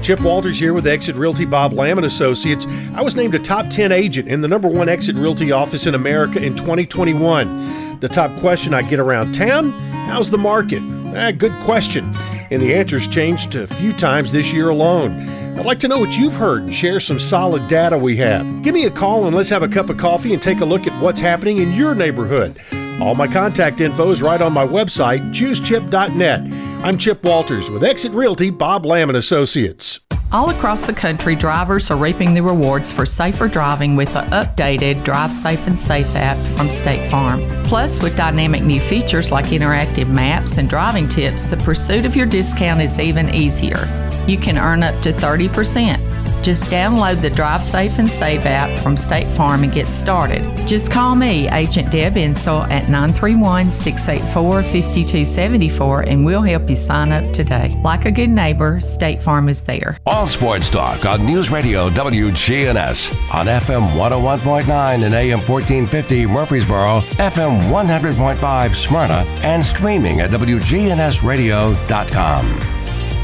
Chip 0.04 0.22
Walters 0.22 0.60
here 0.60 0.74
with 0.74 0.88
Exit 0.88 1.16
Realty 1.16 1.46
Bob 1.46 1.78
and 1.78 2.06
Associates. 2.06 2.66
I 2.94 3.02
was 3.02 3.16
named 3.16 3.36
a 3.36 3.40
top 3.40 3.70
10 3.70 3.92
agent 3.92 4.28
in 4.28 4.42
the 4.42 4.48
number 4.48 4.68
one 4.68 4.90
Exit 4.90 5.16
Realty 5.16 5.52
office 5.52 5.86
in 5.86 5.96
America 5.96 6.42
in 6.42 6.56
2021. 6.56 8.00
The 8.00 8.08
top 8.08 8.38
question 8.40 8.74
I 8.74 8.82
get 8.82 9.00
around 9.00 9.34
town 9.34 9.72
how's 10.10 10.30
the 10.30 10.38
market? 10.38 10.99
Ah, 11.16 11.32
good 11.32 11.54
question. 11.62 12.14
And 12.52 12.62
the 12.62 12.74
answer's 12.74 13.08
changed 13.08 13.56
a 13.56 13.68
few 13.68 13.94
times 13.94 14.32
this 14.32 14.54
year 14.54 14.70
alone. 14.70 15.28
I'd 15.58 15.66
like 15.66 15.80
to 15.80 15.88
know 15.88 16.00
what 16.00 16.18
you've 16.18 16.34
heard 16.34 16.64
and 16.64 16.74
share 16.74 17.00
some 17.00 17.20
solid 17.20 17.68
data 17.68 17.98
we 17.98 18.16
have. 18.18 18.62
Give 18.62 18.74
me 18.74 18.86
a 18.86 18.92
call 18.92 19.26
and 19.28 19.36
let's 19.36 19.50
have 19.50 19.64
a 19.64 19.68
cup 19.68 19.90
of 19.90 19.98
coffee 19.98 20.34
and 20.34 20.42
take 20.42 20.62
a 20.62 20.66
look 20.66 20.88
at 20.88 21.02
what's 21.02 21.20
happening 21.20 21.58
in 21.58 21.74
your 21.74 21.96
neighborhood. 21.96 22.62
All 23.02 23.16
my 23.16 23.28
contact 23.28 23.82
info 23.82 24.12
is 24.12 24.22
right 24.22 24.42
on 24.42 24.54
my 24.54 24.66
website, 24.66 25.34
choosechip.net. 25.34 26.42
I'm 26.84 26.98
Chip 26.98 27.24
Walters 27.24 27.70
with 27.70 27.84
Exit 27.84 28.12
Realty, 28.14 28.50
Bob 28.50 28.86
Lam 28.86 29.10
and 29.10 29.18
Associates. 29.18 30.00
All 30.32 30.52
across 30.52 30.86
the 30.86 30.94
country, 30.94 31.36
drivers 31.36 31.90
are 31.90 31.98
reaping 31.98 32.36
the 32.36 32.44
rewards 32.44 32.92
for 32.92 33.04
safer 33.04 33.48
driving 33.48 33.96
with 33.96 34.14
the 34.14 34.22
updated 34.22 35.04
Drive 35.04 35.34
Safe 35.34 35.66
and 35.66 35.80
Save 35.80 36.16
app 36.16 36.38
from 36.56 36.70
State 36.70 37.10
Farm. 37.10 37.42
Plus, 37.64 38.00
with 38.02 38.16
dynamic 38.16 38.62
new 38.62 38.80
features 38.80 39.32
like 39.32 39.46
interactive 39.46 40.08
maps 40.08 40.58
and 40.58 40.70
driving 40.70 41.10
tips, 41.10 41.46
the 41.46 41.58
pursuit 41.58 42.06
of 42.06 42.16
your 42.16 42.28
discount 42.28 42.80
is 42.80 43.00
even 43.00 43.34
easier 43.34 43.88
you 44.30 44.38
can 44.38 44.58
earn 44.58 44.84
up 44.84 45.02
to 45.02 45.12
30%. 45.12 46.19
Just 46.42 46.66
download 46.66 47.22
the 47.22 47.30
Drive 47.30 47.64
Safe 47.64 47.98
and 48.00 48.10
Save 48.10 48.46
app 48.46 48.80
from 48.82 48.98
State 48.98 49.28
Farm 49.36 49.64
and 49.64 49.72
get 49.74 49.88
started. 49.88 50.42
Just 50.68 50.92
call 50.92 51.16
me, 51.16 51.50
Agent 51.50 51.92
Deb 51.92 52.14
Insel, 52.14 52.64
at 52.70 52.90
931 52.90 53.72
684 53.72 54.62
5274 54.64 56.02
and 56.02 56.26
we'll 56.26 56.42
help 56.42 56.70
you 56.70 56.76
sign 56.76 57.12
up 57.12 57.32
today. 57.34 57.80
Like 57.84 58.06
a 58.06 58.12
good 58.12 58.30
neighbor, 58.30 58.80
State 58.80 59.22
Farm 59.22 59.50
is 59.50 59.62
there. 59.64 59.98
All 60.06 60.28
Sports 60.28 60.70
Talk 60.70 61.06
on 61.06 61.26
News 61.26 61.52
Radio 61.52 61.90
WGNS 61.90 63.12
on 63.34 63.48
FM 63.48 63.90
101.9 63.92 65.04
and 65.04 65.14
AM 65.14 65.40
1450 65.40 66.26
Murfreesboro, 66.26 67.02
FM 67.02 67.70
100.5 67.70 68.76
Smyrna, 68.76 69.26
and 69.44 69.64
streaming 69.64 70.22
at 70.22 70.30
WGNSradio.com. 70.32 72.60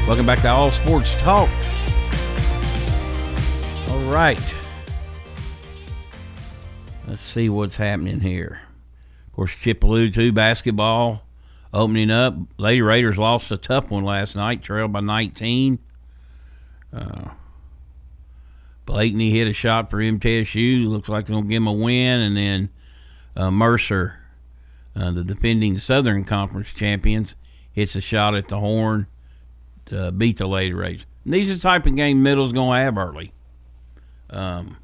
Welcome 0.08 0.25
back 0.25 0.41
to 0.41 0.49
All 0.49 0.71
Sports 0.71 1.13
Talk. 1.15 1.49
Right. 4.15 4.39
Let's 7.06 7.21
see 7.21 7.49
what's 7.49 7.75
happening 7.75 8.21
here. 8.21 8.62
Of 9.28 9.34
course, 9.34 9.51
Chippewa 9.62 10.10
2 10.10 10.32
basketball 10.32 11.23
opening 11.73 12.10
up. 12.10 12.34
Lady 12.58 12.82
Raiders 12.82 13.17
lost 13.17 13.52
a 13.52 13.58
tough 13.58 13.92
one 13.92 14.06
last 14.06 14.33
night, 14.33 14.63
trailed 14.63 14.94
by 14.94 15.02
19. 15.02 15.79
Uh, 16.94 17.31
Blakeney 18.85 19.31
hit 19.31 19.50
a 19.50 19.54
shot 19.54 19.92
for 19.92 19.98
MTSU. 19.98 20.87
Looks 20.87 21.10
like 21.10 21.25
they're 21.25 21.33
going 21.33 21.44
to 21.44 21.50
give 21.50 21.63
him 21.63 21.67
a 21.67 21.73
win. 21.73 22.21
And 22.21 22.37
then 22.37 22.69
uh, 23.35 23.52
Mercer, 23.52 24.19
uh, 24.96 25.12
the 25.12 25.25
defending 25.25 25.77
Southern 25.77 26.23
Conference 26.23 26.69
champions, 26.69 27.35
hits 27.73 27.98
a 27.98 28.02
shot 28.02 28.33
at 28.33 28.48
the 28.48 28.62
horn 28.62 29.08
to 29.87 30.13
beat 30.13 30.37
the 30.37 30.48
Lady 30.48 30.73
Raiders. 30.73 31.06
And 31.25 31.33
these 31.33 31.52
are 31.52 31.56
the 31.56 31.60
type 31.60 31.85
of 31.85 31.98
game 31.98 32.23
Middle's 32.23 32.54
going 32.54 32.79
to 32.79 32.85
have 32.85 32.98
early. 32.98 33.33
Um, 34.30 34.78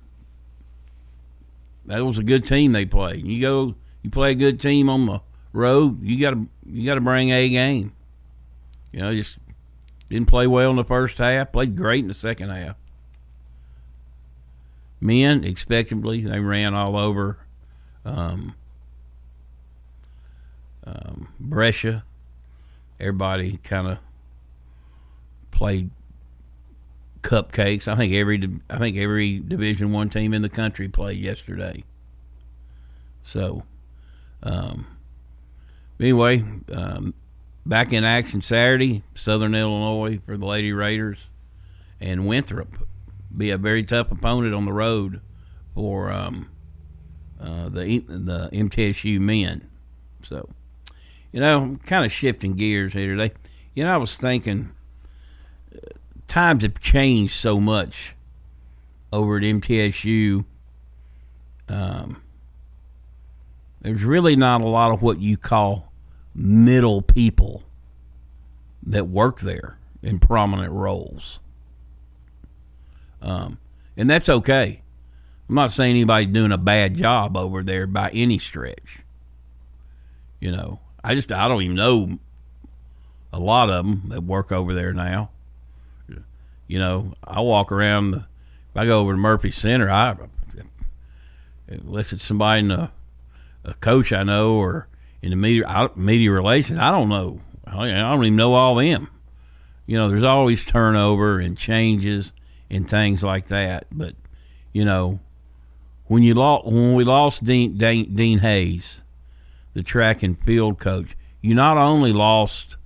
that 1.85 2.05
was 2.05 2.17
a 2.17 2.23
good 2.23 2.45
team 2.45 2.71
they 2.71 2.85
played. 2.85 3.25
You 3.25 3.41
go, 3.41 3.75
you 4.01 4.09
play 4.09 4.31
a 4.31 4.35
good 4.35 4.61
team 4.61 4.89
on 4.89 5.05
the 5.05 5.21
road. 5.53 6.01
You 6.01 6.19
got 6.21 6.31
to 6.31 6.47
you 6.65 6.85
got 6.85 6.95
to 6.95 7.01
bring 7.01 7.31
a 7.31 7.49
game. 7.49 7.93
You 8.91 9.01
know, 9.01 9.13
just 9.15 9.37
didn't 10.09 10.27
play 10.27 10.47
well 10.47 10.69
in 10.71 10.75
the 10.75 10.83
first 10.83 11.17
half. 11.17 11.51
Played 11.51 11.75
great 11.75 12.01
in 12.01 12.07
the 12.07 12.13
second 12.13 12.49
half. 12.49 12.75
Men, 14.99 15.43
expectably, 15.43 16.21
they 16.21 16.39
ran 16.39 16.75
all 16.75 16.95
over 16.95 17.39
um, 18.05 18.53
um, 20.85 21.29
Brescia. 21.39 22.03
Everybody 22.99 23.57
kind 23.63 23.87
of 23.87 23.97
played 25.49 25.89
cupcakes. 27.21 27.87
I 27.87 27.95
think 27.95 28.13
every 28.13 28.49
I 28.69 28.77
think 28.77 28.97
every 28.97 29.39
Division 29.39 29.91
One 29.91 30.09
team 30.09 30.33
in 30.33 30.41
the 30.41 30.49
country 30.49 30.87
played 30.87 31.19
yesterday. 31.19 31.83
So, 33.25 33.63
um, 34.43 34.87
anyway, 35.99 36.43
um, 36.73 37.13
back 37.65 37.93
in 37.93 38.03
action 38.03 38.41
Saturday, 38.41 39.03
Southern 39.15 39.55
Illinois 39.55 40.19
for 40.25 40.37
the 40.37 40.45
Lady 40.45 40.73
Raiders, 40.73 41.19
and 41.99 42.27
Winthrop 42.27 42.87
be 43.35 43.49
a 43.49 43.57
very 43.57 43.83
tough 43.83 44.11
opponent 44.11 44.53
on 44.53 44.65
the 44.65 44.73
road 44.73 45.21
for 45.73 46.11
um, 46.11 46.49
uh, 47.39 47.69
the 47.69 47.99
the 47.99 48.49
MTSU 48.51 49.19
men. 49.19 49.69
So, 50.27 50.49
you 51.31 51.39
know, 51.39 51.77
kind 51.85 52.05
of 52.05 52.11
shifting 52.11 52.53
gears 52.53 52.93
here 52.93 53.15
today. 53.15 53.33
You 53.73 53.85
know, 53.85 53.93
I 53.93 53.97
was 53.97 54.17
thinking 54.17 54.71
times 56.31 56.63
have 56.63 56.79
changed 56.79 57.33
so 57.33 57.59
much 57.59 58.15
over 59.11 59.35
at 59.35 59.43
MTSU. 59.43 60.45
Um, 61.67 62.21
there's 63.81 64.03
really 64.03 64.37
not 64.37 64.61
a 64.61 64.67
lot 64.67 64.91
of 64.91 65.01
what 65.01 65.19
you 65.19 65.35
call 65.35 65.91
middle 66.33 67.01
people 67.01 67.63
that 68.83 69.07
work 69.07 69.41
there 69.41 69.77
in 70.01 70.19
prominent 70.19 70.71
roles. 70.71 71.39
Um, 73.21 73.57
and 73.97 74.09
that's 74.09 74.29
okay. 74.29 74.81
I'm 75.49 75.55
not 75.55 75.73
saying 75.73 75.91
anybody's 75.91 76.33
doing 76.33 76.53
a 76.53 76.57
bad 76.57 76.95
job 76.95 77.35
over 77.35 77.61
there 77.61 77.85
by 77.85 78.09
any 78.11 78.39
stretch. 78.39 78.99
You 80.39 80.51
know, 80.51 80.79
I 81.03 81.13
just 81.13 81.29
I 81.29 81.49
don't 81.49 81.61
even 81.61 81.75
know 81.75 82.19
a 83.33 83.39
lot 83.39 83.69
of 83.69 83.85
them 83.85 84.03
that 84.09 84.23
work 84.23 84.53
over 84.53 84.73
there 84.73 84.93
now. 84.93 85.29
You 86.71 86.79
know, 86.79 87.15
I 87.21 87.41
walk 87.41 87.69
around. 87.69 88.13
If 88.13 88.77
I 88.77 88.85
go 88.85 89.01
over 89.01 89.11
to 89.11 89.17
Murphy 89.17 89.51
Center, 89.51 89.89
I 89.89 90.15
unless 91.67 92.13
it's 92.13 92.23
somebody 92.23 92.61
in 92.61 92.69
the 92.69 92.91
a 93.65 93.73
coach 93.73 94.13
I 94.13 94.23
know 94.23 94.53
or 94.53 94.87
in 95.21 95.31
the 95.31 95.35
media 95.35 95.91
media 95.97 96.31
relations, 96.31 96.79
I 96.79 96.89
don't 96.91 97.09
know. 97.09 97.41
I 97.67 97.89
don't 97.89 98.23
even 98.23 98.37
know 98.37 98.53
all 98.53 98.75
them. 98.75 99.09
You 99.85 99.97
know, 99.97 100.07
there's 100.07 100.23
always 100.23 100.63
turnover 100.63 101.41
and 101.41 101.57
changes 101.57 102.31
and 102.69 102.89
things 102.89 103.21
like 103.21 103.47
that. 103.47 103.87
But 103.91 104.15
you 104.71 104.85
know, 104.85 105.19
when 106.05 106.23
you 106.23 106.35
lost 106.35 106.67
when 106.67 106.93
we 106.93 107.03
lost 107.03 107.43
Dean, 107.43 107.77
Dean, 107.77 108.15
Dean 108.15 108.39
Hayes, 108.39 109.03
the 109.73 109.83
track 109.83 110.23
and 110.23 110.39
field 110.39 110.79
coach, 110.79 111.17
you 111.41 111.53
not 111.53 111.75
only 111.75 112.13
lost 112.13 112.77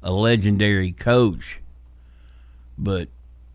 a 0.00 0.12
legendary 0.12 0.92
coach, 0.92 1.58
but 2.78 3.08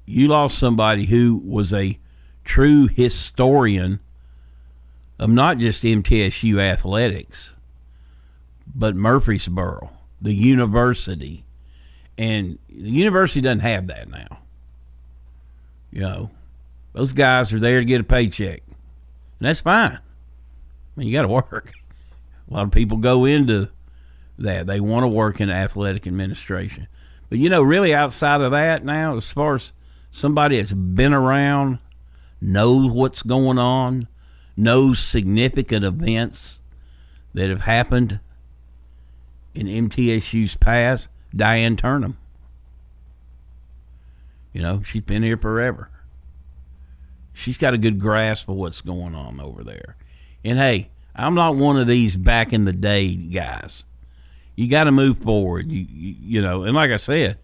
you 0.07 0.29
lost 0.29 0.57
somebody 0.57 1.05
who 1.05 1.41
was 1.45 1.73
a 1.73 1.99
true 2.45 2.87
historian 2.87 3.99
of 5.19 5.29
not 5.29 5.57
just 5.57 5.83
MTSU 5.83 6.59
athletics, 6.59 7.53
but 8.73 8.95
Murfreesboro, 8.95 9.91
the 10.21 10.33
university. 10.33 11.43
And 12.17 12.57
the 12.69 12.89
university 12.89 13.41
doesn't 13.41 13.59
have 13.59 13.87
that 13.87 14.09
now. 14.09 14.39
You 15.91 16.01
know, 16.01 16.31
those 16.93 17.11
guys 17.11 17.53
are 17.53 17.59
there 17.59 17.79
to 17.79 17.85
get 17.85 18.01
a 18.01 18.05
paycheck, 18.05 18.61
and 18.65 19.47
that's 19.47 19.61
fine. 19.61 19.97
I 19.97 19.99
mean, 20.95 21.07
you 21.09 21.13
got 21.13 21.23
to 21.23 21.27
work. 21.51 21.73
A 22.49 22.53
lot 22.53 22.63
of 22.63 22.71
people 22.71 22.97
go 22.97 23.25
into 23.25 23.69
that. 24.39 24.67
They 24.67 24.79
want 24.79 25.03
to 25.03 25.09
work 25.09 25.41
in 25.41 25.49
athletic 25.49 26.07
administration. 26.07 26.87
But, 27.29 27.39
you 27.39 27.49
know, 27.49 27.61
really 27.61 27.93
outside 27.93 28.39
of 28.39 28.51
that 28.51 28.85
now, 28.85 29.17
as 29.17 29.29
far 29.29 29.55
as 29.55 29.73
somebody 30.17 30.57
that's 30.57 30.73
been 30.73 31.13
around, 31.13 31.77
knows 32.41 32.91
what's 32.91 33.21
going 33.21 33.59
on, 33.59 34.07
knows 34.55 34.99
significant 34.99 35.85
events 35.85 36.59
that 37.33 37.49
have 37.49 37.61
happened 37.61 38.19
in 39.53 39.67
MTSU's 39.67 40.55
past, 40.55 41.07
Diane 41.35 41.77
Turnham. 41.77 42.17
You 44.53 44.63
know, 44.63 44.81
she's 44.81 45.03
been 45.03 45.21
here 45.21 45.37
forever. 45.37 45.91
She's 47.33 47.59
got 47.59 47.75
a 47.75 47.77
good 47.77 47.99
grasp 47.99 48.49
of 48.49 48.55
what's 48.55 48.81
going 48.81 49.13
on 49.13 49.39
over 49.39 49.63
there. 49.63 49.95
And 50.43 50.57
hey, 50.57 50.89
I'm 51.15 51.35
not 51.35 51.55
one 51.55 51.77
of 51.77 51.85
these 51.85 52.15
back 52.15 52.53
in 52.53 52.65
the 52.65 52.73
day 52.73 53.13
guys. 53.13 53.83
You 54.55 54.67
got 54.67 54.85
to 54.85 54.91
move 54.91 55.19
forward. 55.19 55.71
You, 55.71 55.85
you, 55.87 56.15
you 56.19 56.41
know, 56.41 56.63
and 56.63 56.73
like 56.73 56.89
I 56.89 56.97
said, 56.97 57.37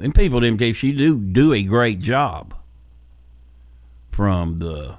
and 0.00 0.14
people 0.14 0.38
at 0.38 0.52
MTSU 0.52 0.96
do 0.96 1.18
do 1.18 1.52
a 1.52 1.62
great 1.62 2.00
job. 2.00 2.54
From 4.10 4.58
the 4.58 4.96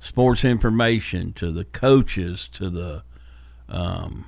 sports 0.00 0.44
information 0.44 1.32
to 1.32 1.50
the 1.50 1.64
coaches 1.64 2.48
to 2.52 2.70
the 2.70 3.02
um, 3.68 4.24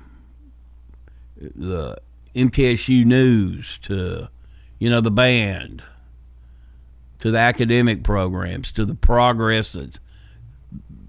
the 1.37 1.97
MTSU 2.35 3.05
news 3.05 3.79
to 3.83 4.27
you 4.79 4.89
know, 4.89 5.01
the 5.01 5.11
band, 5.11 5.83
to 7.19 7.29
the 7.31 7.37
academic 7.37 8.01
programs, 8.01 8.71
to 8.71 8.85
the 8.85 8.95
progress 8.95 9.73
that's 9.73 9.99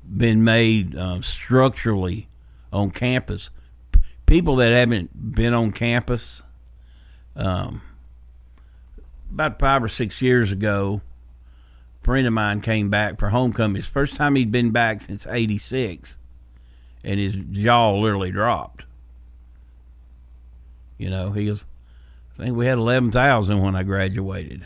been 0.04 0.42
made 0.42 0.98
um, 0.98 1.22
structurally 1.22 2.28
on 2.72 2.90
campus. 2.90 3.50
People 4.26 4.56
that 4.56 4.72
haven't 4.72 5.34
been 5.34 5.54
on 5.54 5.70
campus, 5.70 6.42
um, 7.36 7.80
about 9.30 9.58
five 9.58 9.82
or 9.82 9.88
six 9.88 10.20
years 10.20 10.52
ago, 10.52 11.00
a 12.00 12.04
friend 12.04 12.26
of 12.26 12.32
mine 12.32 12.60
came 12.60 12.90
back 12.90 13.18
for 13.18 13.30
homecoming. 13.30 13.76
His 13.76 13.90
first 13.90 14.16
time 14.16 14.36
he'd 14.36 14.52
been 14.52 14.70
back 14.70 15.00
since 15.00 15.26
'86, 15.26 16.16
and 17.04 17.20
his 17.20 17.36
jaw 17.52 17.92
literally 17.98 18.30
dropped. 18.30 18.84
You 20.98 21.10
know, 21.10 21.32
he 21.32 21.50
was 21.50 21.64
I 22.40 22.44
think 22.44 22.56
we 22.56 22.66
had 22.66 22.78
eleven 22.78 23.10
thousand 23.10 23.60
when 23.60 23.76
I 23.76 23.82
graduated. 23.82 24.64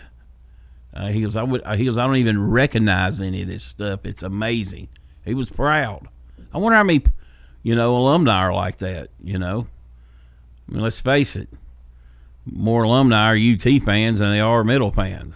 Uh, 0.95 1.09
he 1.09 1.23
goes, 1.23 1.35
I 1.35 1.43
would. 1.43 1.62
Uh, 1.65 1.77
he 1.77 1.87
goes, 1.87 1.97
I 1.97 2.07
don't 2.07 2.17
even 2.17 2.51
recognize 2.51 3.21
any 3.21 3.43
of 3.43 3.49
this 3.49 3.65
stuff. 3.65 4.07
It's 4.07 4.23
amazing. 4.23 4.89
He 5.25 5.35
was 5.35 5.51
proud. 5.51 6.07
I 6.53 6.59
wonder 6.59 6.77
how 6.77 6.85
many, 6.85 7.03
you 7.65 7.75
know, 7.75 7.97
alumni 7.97 8.39
are 8.39 8.55
like 8.55 8.79
that. 8.79 9.09
You 9.21 9.39
know, 9.39 9.67
I 10.69 10.73
mean, 10.73 10.83
let's 10.83 11.01
face 11.01 11.35
it. 11.35 11.49
More 12.47 12.82
alumni 12.82 13.32
are 13.32 13.36
UT 13.36 13.82
fans 13.82 14.20
than 14.20 14.30
they 14.30 14.40
are 14.40 14.64
Middle 14.64 14.90
fans. 14.90 15.34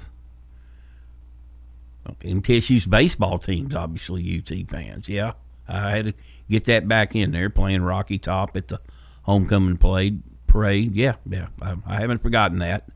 And 2.22 2.42
MTSU's 2.42 2.86
baseball 2.86 3.38
team's 3.38 3.74
obviously 3.74 4.38
UT 4.38 4.70
fans. 4.70 5.09
Yeah, 5.09 5.32
I 5.66 5.90
had 5.90 6.04
to 6.06 6.14
get 6.50 6.64
that 6.64 6.88
back 6.88 7.14
in 7.14 7.30
there 7.30 7.50
playing 7.50 7.82
Rocky 7.82 8.18
Top 8.18 8.56
at 8.56 8.68
the 8.68 8.80
homecoming 9.22 9.76
play 9.76 10.14
parade. 10.46 10.94
Yeah, 10.94 11.16
yeah, 11.28 11.48
I, 11.61 11.76
I 11.86 11.96
haven't 12.00 12.18
forgotten 12.18 12.59
that. 12.59 12.88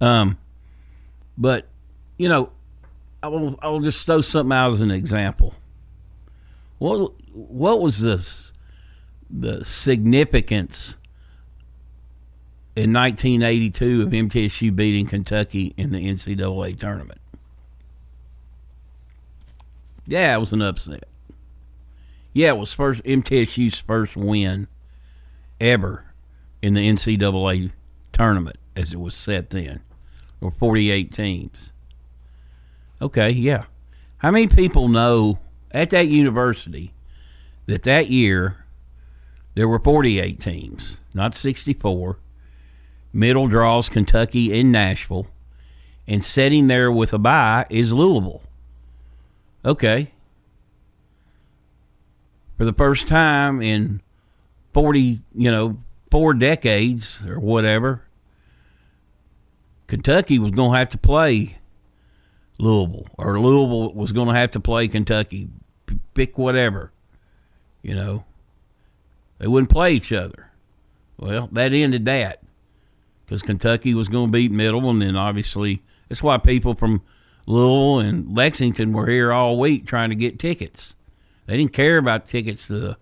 Um, 0.00 0.38
but 1.38 1.66
you 2.18 2.28
know, 2.28 2.50
I 3.22 3.28
will 3.28 3.58
I 3.62 3.68
will 3.68 3.80
just 3.80 4.04
throw 4.06 4.20
something 4.20 4.56
out 4.56 4.72
as 4.72 4.80
an 4.80 4.90
example. 4.90 5.54
What 6.78 7.12
what 7.32 7.80
was 7.80 8.00
this 8.00 8.52
the 9.28 9.64
significance 9.64 10.96
in 12.76 12.92
1982 12.92 14.02
of 14.02 14.10
MTSU 14.10 14.76
beating 14.76 15.06
Kentucky 15.06 15.72
in 15.78 15.92
the 15.92 16.06
NCAA 16.06 16.78
tournament? 16.78 17.20
Yeah, 20.06 20.36
it 20.36 20.40
was 20.40 20.52
an 20.52 20.60
upset. 20.60 21.04
Yeah, 22.34 22.48
it 22.48 22.58
was 22.58 22.74
first 22.74 23.02
MTSU's 23.04 23.80
first 23.80 24.14
win 24.14 24.68
ever 25.58 26.04
in 26.60 26.74
the 26.74 26.86
NCAA 26.86 27.72
tournament 28.12 28.58
as 28.76 28.92
it 28.92 29.00
was 29.00 29.14
set 29.14 29.50
then, 29.50 29.80
or 30.42 30.50
48 30.50 31.12
teams. 31.12 31.70
Okay, 33.00 33.30
yeah. 33.30 33.64
How 34.18 34.30
many 34.30 34.48
people 34.48 34.88
know 34.88 35.38
at 35.70 35.90
that 35.90 36.08
university 36.08 36.92
that 37.64 37.84
that 37.84 38.10
year 38.10 38.64
there 39.54 39.66
were 39.66 39.78
48 39.78 40.38
teams, 40.38 40.98
not 41.14 41.34
64? 41.34 42.18
Middle 43.16 43.48
draws 43.48 43.88
Kentucky 43.88 44.60
and 44.60 44.70
Nashville, 44.70 45.26
and 46.06 46.22
sitting 46.22 46.66
there 46.66 46.92
with 46.92 47.14
a 47.14 47.18
bye 47.18 47.64
is 47.70 47.90
Louisville. 47.90 48.42
Okay. 49.64 50.12
for 52.58 52.66
the 52.66 52.74
first 52.74 53.08
time 53.08 53.62
in 53.62 54.02
40, 54.74 55.22
you 55.34 55.50
know, 55.50 55.78
four 56.10 56.34
decades 56.34 57.22
or 57.26 57.40
whatever, 57.40 58.02
Kentucky 59.86 60.38
was 60.38 60.50
going 60.50 60.72
to 60.72 60.78
have 60.78 60.90
to 60.90 60.98
play 60.98 61.56
Louisville, 62.58 63.06
or 63.16 63.40
Louisville 63.40 63.94
was 63.94 64.12
going 64.12 64.28
to 64.28 64.34
have 64.34 64.50
to 64.50 64.60
play 64.60 64.88
Kentucky. 64.88 65.48
Pick 66.12 66.36
whatever, 66.36 66.92
you 67.82 67.94
know. 67.94 68.26
They 69.38 69.46
wouldn't 69.46 69.70
play 69.70 69.94
each 69.94 70.12
other. 70.12 70.50
Well, 71.18 71.48
that 71.52 71.72
ended 71.72 72.04
that 72.04 72.42
because 73.26 73.42
Kentucky 73.42 73.92
was 73.92 74.08
going 74.08 74.28
to 74.28 74.32
beat 74.32 74.52
Middle, 74.52 74.88
and 74.88 75.02
then 75.02 75.16
obviously 75.16 75.82
that's 76.08 76.22
why 76.22 76.38
people 76.38 76.74
from 76.74 77.02
Louisville 77.44 77.98
and 77.98 78.36
Lexington 78.36 78.92
were 78.92 79.06
here 79.06 79.32
all 79.32 79.58
week 79.58 79.86
trying 79.86 80.10
to 80.10 80.16
get 80.16 80.38
tickets. 80.38 80.94
They 81.46 81.56
didn't 81.56 81.72
care 81.72 81.98
about 81.98 82.26
tickets 82.26 82.66
to 82.68 82.78
the 82.78 82.96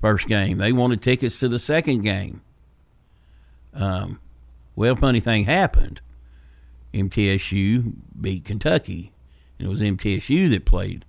first 0.00 0.26
game. 0.26 0.58
They 0.58 0.72
wanted 0.72 1.02
tickets 1.02 1.38
to 1.40 1.48
the 1.48 1.58
second 1.58 2.02
game. 2.02 2.42
Um, 3.74 4.20
well, 4.76 4.96
funny 4.96 5.20
thing 5.20 5.44
happened. 5.44 6.00
MTSU 6.92 7.94
beat 8.18 8.44
Kentucky. 8.44 9.12
And 9.58 9.68
it 9.68 9.70
was 9.70 9.80
MTSU 9.80 10.50
that 10.50 10.64
played 10.64 11.04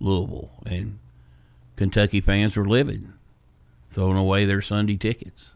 Louisville, 0.00 0.50
and 0.66 0.98
Kentucky 1.76 2.20
fans 2.20 2.56
were 2.56 2.68
livid, 2.68 3.08
throwing 3.90 4.18
away 4.18 4.44
their 4.44 4.60
Sunday 4.60 4.96
tickets. 4.96 5.52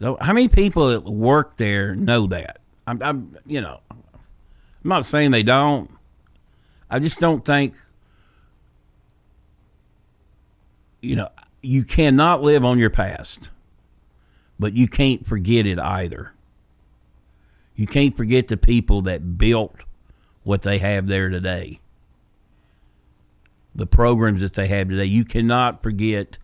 So, 0.00 0.16
how 0.20 0.32
many 0.32 0.48
people 0.48 0.88
that 0.88 1.04
work 1.04 1.56
there 1.56 1.94
know 1.94 2.26
that? 2.28 2.58
I'm, 2.86 3.02
I'm, 3.02 3.36
you 3.46 3.60
know, 3.60 3.80
I'm 3.90 3.98
not 4.82 5.04
saying 5.04 5.30
they 5.30 5.42
don't. 5.42 5.90
I 6.88 6.98
just 6.98 7.20
don't 7.20 7.44
think, 7.44 7.74
you 11.02 11.16
know, 11.16 11.28
you 11.62 11.84
cannot 11.84 12.42
live 12.42 12.64
on 12.64 12.78
your 12.78 12.90
past, 12.90 13.50
but 14.58 14.72
you 14.72 14.88
can't 14.88 15.26
forget 15.26 15.66
it 15.66 15.78
either. 15.78 16.32
You 17.76 17.86
can't 17.86 18.16
forget 18.16 18.48
the 18.48 18.56
people 18.56 19.02
that 19.02 19.38
built 19.38 19.76
what 20.42 20.62
they 20.62 20.78
have 20.78 21.06
there 21.06 21.28
today. 21.28 21.80
The 23.74 23.86
programs 23.86 24.40
that 24.40 24.54
they 24.54 24.66
have 24.66 24.88
today. 24.88 25.04
You 25.04 25.24
cannot 25.24 25.82
forget 25.82 26.38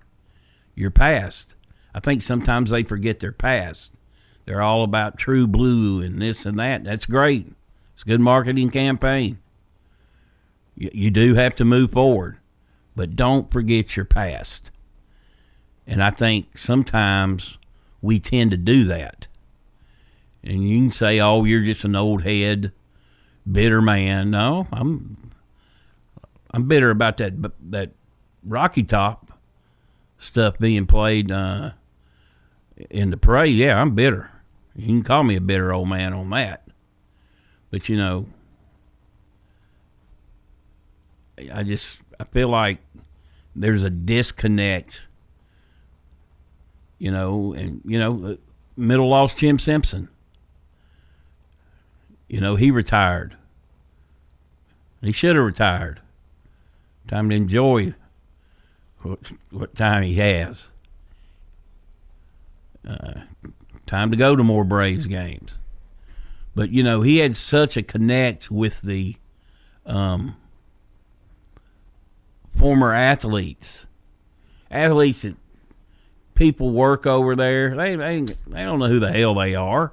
your 0.74 0.90
past. 0.90 1.55
I 1.97 2.01
think 2.01 2.20
sometimes 2.20 2.68
they 2.68 2.82
forget 2.82 3.20
their 3.20 3.32
past. 3.32 3.90
They're 4.44 4.61
all 4.61 4.84
about 4.84 5.16
true 5.16 5.47
blue 5.47 6.03
and 6.03 6.20
this 6.20 6.44
and 6.44 6.59
that. 6.59 6.84
That's 6.84 7.07
great. 7.07 7.51
It's 7.94 8.03
a 8.03 8.07
good 8.07 8.20
marketing 8.20 8.68
campaign. 8.68 9.38
You, 10.74 10.90
you 10.92 11.11
do 11.11 11.32
have 11.34 11.57
to 11.57 11.64
move 11.64 11.92
forward, 11.92 12.36
but 12.94 13.16
don't 13.16 13.51
forget 13.51 13.97
your 13.97 14.05
past. 14.05 14.70
And 15.86 16.03
I 16.03 16.11
think 16.11 16.59
sometimes 16.59 17.57
we 18.03 18.20
tend 18.20 18.51
to 18.51 18.59
do 18.59 18.84
that. 18.84 19.26
And 20.44 20.68
you 20.68 20.78
can 20.82 20.92
say, 20.92 21.18
"Oh, 21.18 21.44
you're 21.44 21.64
just 21.64 21.84
an 21.84 21.97
old 21.97 22.24
head, 22.24 22.72
bitter 23.51 23.80
man." 23.80 24.30
No, 24.30 24.66
I'm 24.70 25.16
I'm 26.51 26.68
bitter 26.68 26.90
about 26.90 27.16
that 27.16 27.32
that 27.70 27.92
Rocky 28.44 28.82
Top 28.82 29.32
stuff 30.18 30.59
being 30.59 30.86
played 30.86 31.32
uh, 31.32 31.70
in 32.91 33.11
the 33.11 33.16
parade. 33.16 33.57
Yeah, 33.57 33.81
I'm 33.81 33.95
bitter. 33.95 34.31
You 34.74 34.87
can 34.87 35.03
call 35.03 35.24
me 35.24 35.37
a 35.37 35.41
bitter 35.41 35.72
old 35.72 35.89
man 35.89 36.12
on 36.12 36.31
that. 36.31 36.66
But 37.70 37.89
you 37.89 37.97
know, 37.97 38.27
I 41.53 41.62
just 41.62 41.99
I 42.20 42.24
feel 42.24 42.49
like 42.49 42.79
there's 43.55 43.83
a 43.83 43.91
disconnect. 43.91 45.03
You 46.99 47.11
know, 47.11 47.53
and 47.53 47.83
you 47.85 47.99
know, 47.99 48.24
uh, 48.24 48.37
middle 48.77 49.09
lost 49.09 49.37
Jim 49.37 49.59
Simpson. 49.59 50.09
You 52.29 52.41
know, 52.41 52.57
he 52.57 52.70
retired. 52.70 53.37
He 55.03 55.12
should 55.12 55.37
have 55.37 55.45
retired. 55.45 56.01
Time 57.07 57.31
to 57.31 57.37
enjoy 57.37 57.95
what, 59.03 59.20
what 59.51 59.74
time 59.77 60.03
he 60.03 60.14
has. 60.14 60.70
Uh, 62.87 63.20
time 63.87 64.11
to 64.11 64.16
go 64.16 64.37
to 64.37 64.45
more 64.45 64.64
Braves 64.64 65.07
games. 65.07 65.53
But 66.55 66.70
you 66.70 66.82
know, 66.82 67.03
he 67.03 67.18
had 67.18 67.37
such 67.37 67.76
a 67.76 67.82
connect 67.82 68.51
with 68.51 68.82
the 68.82 69.16
um, 69.84 70.37
former 72.57 72.93
athletes, 72.93 73.87
athletes 74.70 75.22
that 75.22 75.37
people 76.34 76.70
work 76.70 77.07
over 77.07 77.37
there. 77.37 77.76
They 77.76 77.97
they 77.97 78.20
they 78.20 78.64
don't 78.64 78.78
know 78.78 78.89
who 78.89 79.01
the 79.01 79.12
hell 79.12 79.34
they 79.34 79.55
are. 79.55 79.93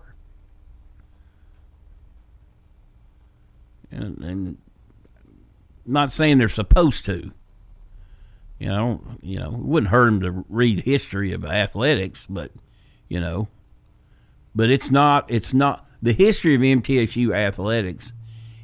And, 3.91 4.18
and 4.24 4.58
not 5.86 6.12
saying 6.12 6.38
they're 6.38 6.50
supposed 6.50 7.06
to. 7.06 7.32
You 8.60 8.68
know, 8.70 9.02
you 9.22 9.39
know, 9.39 9.54
it 9.54 9.60
wouldn't 9.60 9.91
hurt 9.91 10.06
them 10.06 10.22
to 10.22 10.46
read 10.48 10.80
history 10.80 11.34
of 11.34 11.44
athletics, 11.44 12.26
but 12.30 12.52
you 13.14 13.20
know, 13.20 13.47
but 14.55 14.72
it's 14.72 14.89
not. 14.89 15.30
It's 15.30 15.53
not 15.53 15.86
the 16.01 16.14
history 16.14 16.55
of 16.55 16.61
MTSU 16.61 17.32
athletics 17.32 18.11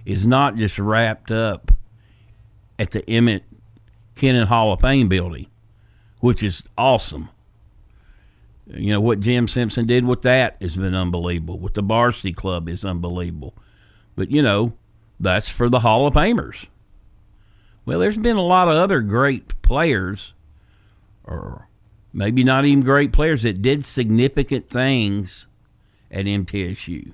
is 0.05 0.25
not 0.25 0.55
just 0.55 0.79
wrapped 0.79 1.29
up 1.29 1.71
at 2.79 2.89
the 2.89 3.07
Emmett 3.07 3.43
Kennon 4.15 4.47
Hall 4.47 4.73
of 4.73 4.81
Fame 4.81 5.07
building, 5.07 5.45
which 6.19 6.41
is 6.41 6.63
awesome. 6.79 7.29
You 8.65 8.93
know 8.93 9.01
what 9.01 9.19
Jim 9.19 9.47
Simpson 9.47 9.85
did 9.85 10.03
with 10.03 10.23
that 10.23 10.57
has 10.61 10.75
been 10.75 10.95
unbelievable. 10.95 11.59
With 11.59 11.75
the 11.75 11.83
varsity 11.83 12.33
club 12.33 12.67
is 12.67 12.83
unbelievable. 12.83 13.53
But 14.15 14.31
you 14.31 14.41
know, 14.41 14.73
that's 15.19 15.49
for 15.49 15.69
the 15.69 15.81
Hall 15.81 16.07
of 16.07 16.15
Famers. 16.15 16.65
Well, 17.85 17.99
there's 17.99 18.17
been 18.17 18.37
a 18.37 18.41
lot 18.41 18.67
of 18.67 18.73
other 18.73 19.01
great 19.01 19.61
players, 19.61 20.33
or 21.23 21.68
maybe 22.13 22.43
not 22.43 22.65
even 22.65 22.83
great 22.83 23.11
players, 23.11 23.43
that 23.43 23.61
did 23.61 23.85
significant 23.85 24.69
things 24.69 25.47
at 26.11 26.25
MTSU. 26.25 27.13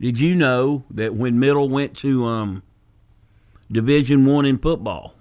Did 0.00 0.20
you 0.20 0.34
know 0.34 0.84
that 0.90 1.14
when 1.14 1.38
Middle 1.38 1.68
went 1.68 1.96
to 1.98 2.26
um, 2.26 2.62
Division 3.70 4.26
One 4.26 4.44
in 4.44 4.58
football, 4.58 5.14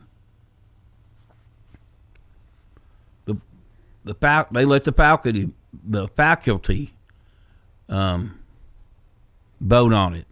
the 3.26 3.38
the 4.04 4.16
fal- 4.16 4.48
they 4.52 4.66
let 4.66 4.84
the 4.84 4.92
faculty 4.92 5.52
the 5.84 6.08
faculty 6.08 6.94
um, 7.90 8.40
vote 9.60 9.94
on 9.94 10.16
it. 10.16 10.26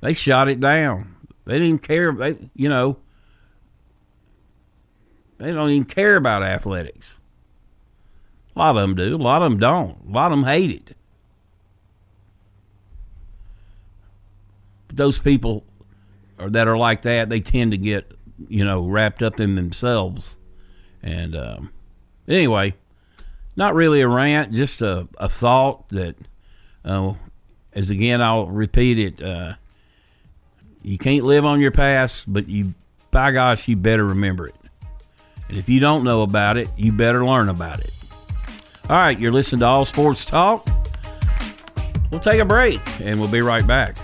They 0.00 0.14
shot 0.14 0.48
it 0.48 0.58
down. 0.58 1.14
They 1.44 1.60
didn't 1.60 1.82
care. 1.82 2.10
They, 2.12 2.50
you 2.54 2.68
know, 2.68 2.98
they 5.38 5.52
don't 5.52 5.70
even 5.70 5.84
care 5.84 6.16
about 6.16 6.42
athletics. 6.42 7.18
A 8.54 8.58
lot 8.58 8.76
of 8.76 8.82
them 8.82 8.94
do. 8.94 9.14
A 9.14 9.16
lot 9.16 9.42
of 9.42 9.50
them 9.50 9.60
don't. 9.60 9.98
A 10.08 10.10
lot 10.10 10.32
of 10.32 10.38
them 10.38 10.46
hate 10.46 10.70
it. 10.70 10.96
But 14.88 14.96
those 14.96 15.18
people 15.18 15.62
are, 16.38 16.48
that 16.48 16.66
are 16.66 16.78
like 16.78 17.02
that, 17.02 17.28
they 17.28 17.40
tend 17.40 17.72
to 17.72 17.78
get, 17.78 18.10
you 18.48 18.64
know, 18.64 18.86
wrapped 18.86 19.22
up 19.22 19.40
in 19.40 19.56
themselves. 19.56 20.36
And 21.02 21.36
um, 21.36 21.70
anyway, 22.26 22.74
not 23.56 23.74
really 23.74 24.00
a 24.00 24.08
rant, 24.08 24.52
just 24.52 24.80
a, 24.80 25.06
a 25.18 25.28
thought 25.28 25.88
that, 25.90 26.16
uh, 26.84 27.14
as 27.74 27.90
again, 27.90 28.22
I'll 28.22 28.46
repeat 28.46 28.98
it. 28.98 29.22
Uh, 29.22 29.54
you 30.82 30.98
can't 30.98 31.24
live 31.24 31.44
on 31.44 31.60
your 31.60 31.72
past, 31.72 32.24
but 32.26 32.48
you, 32.48 32.74
by 33.10 33.32
gosh, 33.32 33.68
you 33.68 33.76
better 33.76 34.04
remember 34.04 34.48
it. 34.48 34.55
And 35.48 35.56
if 35.56 35.68
you 35.68 35.80
don't 35.80 36.04
know 36.04 36.22
about 36.22 36.56
it, 36.56 36.68
you 36.76 36.92
better 36.92 37.24
learn 37.24 37.48
about 37.48 37.80
it. 37.80 37.92
All 38.88 38.96
right, 38.96 39.18
you're 39.18 39.32
listening 39.32 39.60
to 39.60 39.66
All 39.66 39.84
Sports 39.84 40.24
Talk. 40.24 40.64
We'll 42.10 42.20
take 42.20 42.40
a 42.40 42.44
break 42.44 42.80
and 43.00 43.20
we'll 43.20 43.30
be 43.30 43.40
right 43.40 43.66
back. 43.66 43.96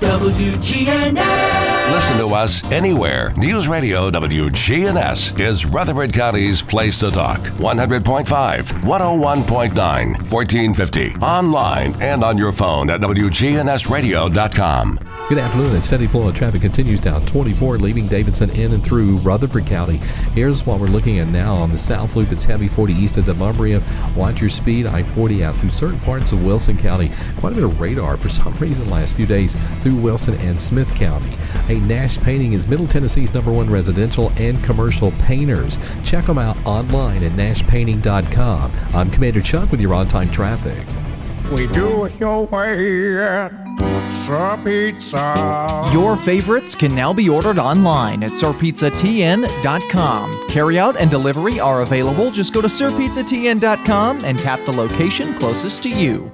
WGNS. 0.00 1.73
Listen 1.90 2.16
to 2.18 2.26
us 2.34 2.64
anywhere. 2.72 3.30
News 3.36 3.68
Radio 3.68 4.08
WGNS 4.08 5.38
is 5.38 5.66
Rutherford 5.66 6.12
County's 6.14 6.60
place 6.62 6.98
to 7.00 7.10
talk. 7.10 7.40
100.5, 7.40 8.24
101.9, 8.24 10.32
1450. 10.32 11.10
Online 11.24 11.92
and 12.02 12.24
on 12.24 12.38
your 12.38 12.52
phone 12.52 12.88
at 12.90 13.00
WGNSradio.com. 13.02 14.98
Good 15.28 15.38
afternoon. 15.38 15.74
A 15.76 15.80
steady 15.80 16.06
flow 16.06 16.28
of 16.28 16.34
traffic 16.34 16.60
continues 16.60 17.00
down 17.00 17.24
24, 17.24 17.78
leaving 17.78 18.06
Davidson 18.08 18.50
in 18.50 18.74
and 18.74 18.84
through 18.84 19.16
Rutherford 19.18 19.64
County. 19.66 19.96
Here's 20.34 20.66
what 20.66 20.80
we're 20.80 20.86
looking 20.86 21.18
at 21.18 21.28
now 21.28 21.54
on 21.54 21.72
the 21.72 21.78
South 21.78 22.14
Loop. 22.14 22.30
It's 22.30 22.44
heavy 22.44 22.68
40 22.68 22.92
east 22.92 23.16
of 23.16 23.24
Demonbreun. 23.24 23.82
Watch 24.16 24.42
your 24.42 24.50
speed. 24.50 24.84
I-40 24.86 25.40
out 25.40 25.56
through 25.56 25.70
certain 25.70 25.98
parts 26.00 26.32
of 26.32 26.44
Wilson 26.44 26.76
County. 26.76 27.10
Quite 27.38 27.52
a 27.52 27.56
bit 27.56 27.64
of 27.64 27.80
radar 27.80 28.18
for 28.18 28.28
some 28.28 28.54
reason 28.58 28.90
last 28.90 29.14
few 29.14 29.24
days 29.24 29.56
through 29.80 29.96
Wilson 29.96 30.34
and 30.40 30.60
Smith 30.60 30.94
County. 30.94 31.38
A 31.70 31.73
Hey, 31.74 31.80
Nash 31.80 32.18
Painting 32.18 32.52
is 32.52 32.68
Middle 32.68 32.86
Tennessee's 32.86 33.34
number 33.34 33.50
one 33.50 33.68
residential 33.68 34.30
and 34.36 34.62
commercial 34.62 35.10
painters. 35.18 35.76
Check 36.04 36.26
them 36.26 36.38
out 36.38 36.56
online 36.64 37.24
at 37.24 37.32
nashpainting.com. 37.32 38.70
I'm 38.94 39.10
Commander 39.10 39.42
Chuck 39.42 39.72
with 39.72 39.80
your 39.80 39.92
on 39.92 40.06
time 40.06 40.30
traffic. 40.30 40.86
We 41.52 41.66
do 41.66 42.04
it 42.04 42.20
your 42.20 42.46
way 42.46 43.18
at 43.18 43.50
Sir 44.12 44.56
Pizza. 44.62 45.90
Your 45.92 46.16
favorites 46.16 46.76
can 46.76 46.94
now 46.94 47.12
be 47.12 47.28
ordered 47.28 47.58
online 47.58 48.22
at 48.22 48.30
sirpizzatn.com. 48.30 50.30
Carryout 50.48 50.96
and 51.00 51.10
delivery 51.10 51.58
are 51.58 51.82
available. 51.82 52.30
Just 52.30 52.54
go 52.54 52.60
to 52.60 52.68
sirpizzatn.com 52.68 54.24
and 54.24 54.38
tap 54.38 54.64
the 54.64 54.72
location 54.72 55.34
closest 55.34 55.82
to 55.82 55.88
you. 55.88 56.30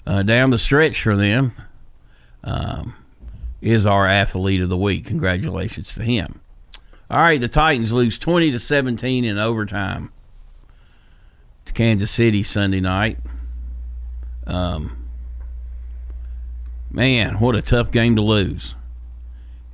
uh, 0.06 0.24
down 0.24 0.50
the 0.50 0.60
stretch 0.60 1.02
for 1.02 1.16
them, 1.16 1.54
um, 2.44 2.96
is 3.62 3.86
our 3.86 4.08
athlete 4.08 4.62
of 4.62 4.70
the 4.70 4.78
week. 4.78 5.06
Congratulations 5.06 5.94
to 5.94 6.04
him. 6.04 6.42
All 7.10 7.18
right, 7.18 7.42
the 7.42 7.48
Titans 7.48 7.92
lose 7.92 8.18
20 8.18 8.52
to 8.52 8.60
17 8.60 9.26
in 9.26 9.38
overtime 9.38 10.12
to 11.66 11.74
Kansas 11.74 12.12
City 12.12 12.44
Sunday 12.44 12.80
night. 12.80 13.18
Um, 14.46 15.08
man, 16.92 17.40
what 17.40 17.56
a 17.56 17.62
tough 17.62 17.92
game 17.92 18.16
to 18.16 18.22
lose. 18.22 18.76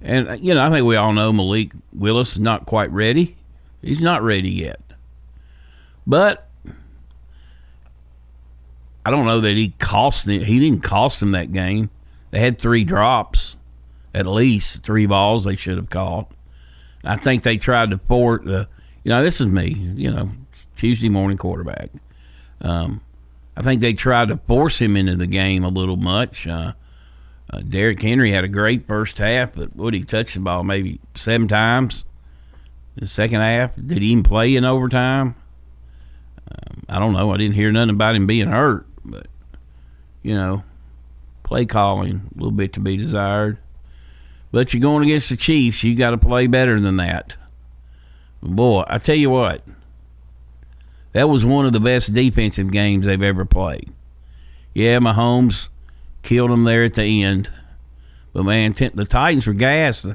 And, 0.01 0.43
you 0.43 0.53
know, 0.53 0.65
I 0.65 0.69
think 0.69 0.85
we 0.85 0.95
all 0.95 1.13
know 1.13 1.33
Malik 1.33 1.71
Willis 1.93 2.33
is 2.33 2.39
not 2.39 2.65
quite 2.65 2.91
ready. 2.91 3.35
He's 3.85 4.01
not 4.01 4.23
ready 4.23 4.49
yet. 4.49 4.81
But 6.07 6.49
I 9.05 9.11
don't 9.11 9.25
know 9.25 9.41
that 9.41 9.55
he 9.55 9.69
cost 9.77 10.25
them. 10.25 10.41
He 10.41 10.59
didn't 10.59 10.81
cost 10.81 11.19
them 11.19 11.33
that 11.33 11.53
game. 11.53 11.91
They 12.31 12.39
had 12.39 12.57
three 12.57 12.83
drops, 12.83 13.55
at 14.13 14.25
least 14.25 14.83
three 14.83 15.05
balls 15.05 15.43
they 15.43 15.55
should 15.55 15.77
have 15.77 15.91
caught. 15.91 16.31
I 17.03 17.15
think 17.17 17.43
they 17.43 17.57
tried 17.57 17.91
to 17.91 17.99
force 17.99 18.43
the. 18.43 18.67
You 19.03 19.09
know, 19.09 19.23
this 19.23 19.39
is 19.39 19.45
me. 19.45 19.67
You 19.67 20.11
know, 20.11 20.31
Tuesday 20.75 21.09
morning 21.09 21.37
quarterback. 21.37 21.91
Um, 22.61 23.01
I 23.55 23.61
think 23.61 23.81
they 23.81 23.93
tried 23.93 24.29
to 24.29 24.37
force 24.37 24.79
him 24.79 24.97
into 24.97 25.15
the 25.15 25.27
game 25.27 25.63
a 25.63 25.69
little 25.69 25.95
much. 25.95 26.47
Uh, 26.47 26.73
uh, 27.53 27.59
Derrick 27.59 28.01
Henry 28.01 28.31
had 28.31 28.43
a 28.43 28.47
great 28.47 28.87
first 28.87 29.19
half, 29.19 29.53
but 29.53 29.75
would 29.75 29.93
he 29.93 30.03
touch 30.03 30.33
the 30.33 30.39
ball 30.39 30.63
maybe 30.63 30.99
seven 31.13 31.47
times? 31.47 32.03
The 32.95 33.07
second 33.07 33.41
half, 33.41 33.75
did 33.75 34.01
he 34.01 34.09
even 34.09 34.23
play 34.23 34.55
in 34.55 34.63
overtime? 34.63 35.35
Um, 36.49 36.83
I 36.87 36.99
don't 36.99 37.13
know. 37.13 37.31
I 37.31 37.37
didn't 37.37 37.55
hear 37.55 37.71
nothing 37.71 37.89
about 37.89 38.15
him 38.15 38.27
being 38.27 38.47
hurt, 38.47 38.85
but 39.03 39.27
you 40.23 40.33
know, 40.33 40.63
play 41.43 41.65
calling 41.65 42.29
a 42.33 42.37
little 42.37 42.51
bit 42.51 42.73
to 42.73 42.79
be 42.79 42.97
desired. 42.97 43.57
But 44.51 44.73
you're 44.73 44.81
going 44.81 45.03
against 45.03 45.29
the 45.29 45.35
Chiefs. 45.35 45.83
You 45.83 45.95
got 45.95 46.11
to 46.11 46.17
play 46.17 46.47
better 46.47 46.79
than 46.79 46.97
that. 46.97 47.35
Boy, 48.41 48.83
I 48.87 48.99
tell 48.99 49.15
you 49.15 49.29
what, 49.29 49.63
that 51.11 51.27
was 51.27 51.43
one 51.43 51.65
of 51.65 51.73
the 51.73 51.79
best 51.79 52.13
defensive 52.13 52.71
games 52.71 53.05
they've 53.05 53.21
ever 53.21 53.43
played. 53.43 53.91
Yeah, 54.73 54.99
Mahomes 54.99 55.67
killed 56.23 56.51
them 56.51 56.63
there 56.63 56.83
at 56.83 56.93
the 56.93 57.23
end, 57.23 57.49
but 58.33 58.43
man, 58.43 58.73
the 58.73 59.05
Titans 59.05 59.47
were 59.47 59.53
gassed. 59.53 60.05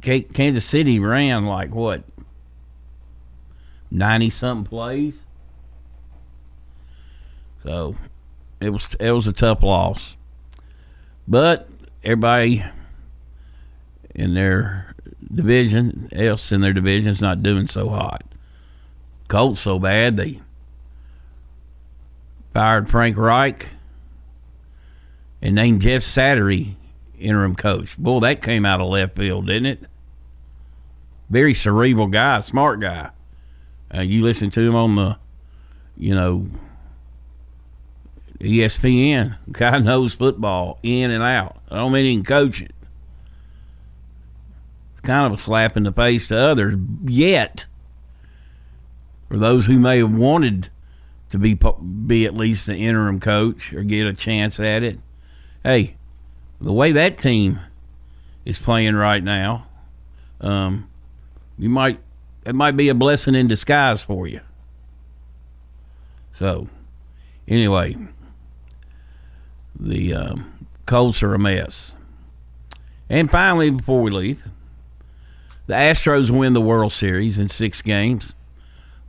Kansas 0.00 0.64
City 0.64 0.98
ran 0.98 1.46
like 1.46 1.74
what, 1.74 2.02
ninety 3.90 4.30
something 4.30 4.68
plays. 4.68 5.22
So 7.62 7.94
it 8.60 8.70
was 8.70 8.94
it 8.98 9.12
was 9.12 9.28
a 9.28 9.32
tough 9.32 9.62
loss, 9.62 10.16
but 11.26 11.68
everybody 12.02 12.64
in 14.14 14.34
their 14.34 14.94
division, 15.32 16.08
else 16.12 16.50
in 16.50 16.60
their 16.60 16.72
division, 16.72 17.12
is 17.12 17.20
not 17.20 17.42
doing 17.42 17.66
so 17.66 17.88
hot. 17.90 18.24
Colts 19.28 19.60
so 19.60 19.78
bad 19.78 20.16
they 20.16 20.40
fired 22.54 22.88
Frank 22.88 23.16
Reich 23.16 23.68
and 25.42 25.54
named 25.54 25.82
Jeff 25.82 26.02
Saturday 26.02 26.77
interim 27.18 27.54
coach. 27.54 27.96
Boy, 27.98 28.20
that 28.20 28.42
came 28.42 28.64
out 28.64 28.80
of 28.80 28.88
left 28.88 29.16
field, 29.16 29.46
didn't 29.46 29.66
it? 29.66 29.80
Very 31.30 31.54
cerebral 31.54 32.06
guy, 32.06 32.40
smart 32.40 32.80
guy. 32.80 33.10
Uh, 33.94 34.00
you 34.00 34.22
listen 34.22 34.50
to 34.50 34.60
him 34.60 34.74
on 34.74 34.96
the, 34.96 35.18
you 35.96 36.14
know, 36.14 36.46
ESPN. 38.40 39.36
Guy 39.52 39.78
knows 39.78 40.14
football 40.14 40.78
in 40.82 41.10
and 41.10 41.22
out. 41.22 41.56
I 41.70 41.76
don't 41.76 41.92
mean 41.92 42.04
he 42.04 42.14
can 42.14 42.24
coach 42.24 42.60
it. 42.60 42.74
It's 44.92 45.00
kind 45.00 45.32
of 45.32 45.38
a 45.38 45.42
slap 45.42 45.76
in 45.76 45.84
the 45.84 45.92
face 45.92 46.28
to 46.28 46.36
others. 46.36 46.76
Yet, 47.04 47.66
for 49.28 49.38
those 49.38 49.66
who 49.66 49.78
may 49.78 49.98
have 49.98 50.14
wanted 50.14 50.70
to 51.30 51.38
be 51.38 51.58
be 52.06 52.24
at 52.24 52.34
least 52.34 52.66
the 52.66 52.76
interim 52.76 53.20
coach 53.20 53.72
or 53.72 53.82
get 53.82 54.06
a 54.06 54.14
chance 54.14 54.58
at 54.58 54.82
it, 54.82 54.98
hey, 55.62 55.96
the 56.60 56.72
way 56.72 56.92
that 56.92 57.18
team 57.18 57.60
is 58.44 58.58
playing 58.58 58.96
right 58.96 59.22
now, 59.22 59.66
um, 60.40 60.88
you 61.58 61.68
might 61.68 61.98
it 62.44 62.54
might 62.54 62.76
be 62.76 62.88
a 62.88 62.94
blessing 62.94 63.34
in 63.34 63.46
disguise 63.48 64.02
for 64.02 64.26
you. 64.26 64.40
So, 66.32 66.68
anyway, 67.46 67.96
the 69.78 70.14
um, 70.14 70.66
Colts 70.86 71.22
are 71.22 71.34
a 71.34 71.38
mess, 71.38 71.92
And 73.10 73.30
finally, 73.30 73.70
before 73.70 74.00
we 74.00 74.10
leave, 74.10 74.42
the 75.66 75.74
Astros 75.74 76.30
win 76.30 76.54
the 76.54 76.60
World 76.62 76.92
Series 76.94 77.38
in 77.38 77.48
six 77.48 77.82
games, 77.82 78.32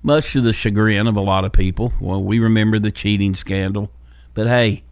much 0.04 0.34
to 0.34 0.42
the 0.42 0.52
chagrin 0.52 1.08
of 1.08 1.16
a 1.16 1.22
lot 1.22 1.46
of 1.46 1.54
people. 1.54 1.94
Well, 2.02 2.22
we 2.22 2.40
remember 2.40 2.80
the 2.80 2.92
cheating 2.92 3.36
scandal, 3.36 3.90
but 4.34 4.48
hey, 4.48 4.84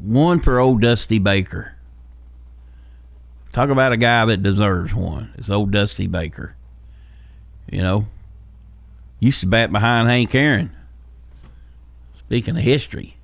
one 0.00 0.40
for 0.40 0.58
old 0.58 0.80
Dusty 0.80 1.18
Baker. 1.18 1.74
Talk 3.52 3.68
about 3.68 3.92
a 3.92 3.98
guy 3.98 4.24
that 4.24 4.42
deserves 4.42 4.94
one. 4.94 5.32
It's 5.36 5.50
old 5.50 5.70
Dusty 5.70 6.06
Baker. 6.06 6.56
You 7.70 7.82
know, 7.82 8.06
used 9.20 9.40
to 9.40 9.46
bat 9.46 9.70
behind 9.70 10.08
Hank 10.08 10.34
Aaron. 10.34 10.70
Speaking 12.18 12.56
of 12.56 12.62
history, 12.62 13.16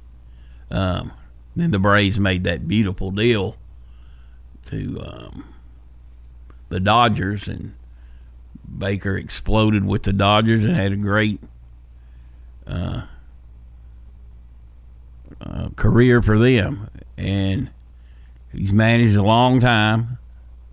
um, 0.70 1.12
then 1.56 1.70
the 1.70 1.78
Braves 1.78 2.20
made 2.20 2.44
that 2.44 2.68
beautiful 2.68 3.10
deal 3.10 3.56
to 4.66 5.00
um, 5.00 5.54
the 6.68 6.78
Dodgers, 6.78 7.48
and 7.48 7.74
Baker 8.78 9.16
exploded 9.16 9.84
with 9.84 10.02
the 10.02 10.12
Dodgers 10.12 10.62
and 10.62 10.76
had 10.76 10.92
a 10.92 10.96
great 10.96 11.40
uh, 12.66 13.02
uh, 15.40 15.68
career 15.76 16.22
for 16.22 16.38
them. 16.38 16.88
And 17.16 17.70
he's 18.52 18.72
managed 18.72 19.16
a 19.16 19.22
long 19.22 19.60
time, 19.60 20.18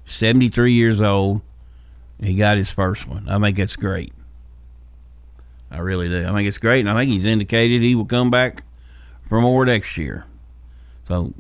73 0.06 0.74
years 0.74 1.01
old. 1.01 1.41
He 2.22 2.36
got 2.36 2.58
his 2.58 2.72
first 2.72 3.08
one. 3.08 3.28
I 3.28 3.39
think 3.39 3.58
that's 3.58 3.76
great. 3.76 4.14
I 5.70 5.80
really 5.80 6.08
do. 6.08 6.26
I 6.26 6.32
think 6.34 6.47
it's 6.47 6.58
great, 6.58 6.82
and 6.82 6.89
I 6.89 6.95
think 6.95 7.12
he's 7.12 7.26
indicated 7.26 7.82
he 7.82 7.95
will 7.95 8.06
come 8.06 8.30
back 8.30 8.64
for 9.28 9.41
more 9.41 9.66
next 9.66 9.97
year. 9.97 10.26
So, 11.08 11.34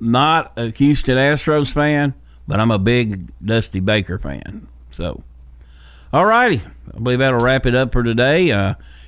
not 0.00 0.52
a 0.56 0.70
Houston 0.70 1.16
Astros 1.16 1.72
fan, 1.72 2.14
but 2.48 2.60
I'm 2.60 2.70
a 2.70 2.78
big 2.78 3.30
Dusty 3.44 3.80
Baker 3.80 4.18
fan. 4.18 4.68
So, 4.92 5.22
all 6.12 6.24
righty. 6.24 6.62
I 6.94 6.98
believe 6.98 7.18
that'll 7.18 7.40
wrap 7.40 7.66
it 7.66 7.74
up 7.74 7.92
for 7.92 8.02
today. 8.02 8.50
Uh, 8.50 8.74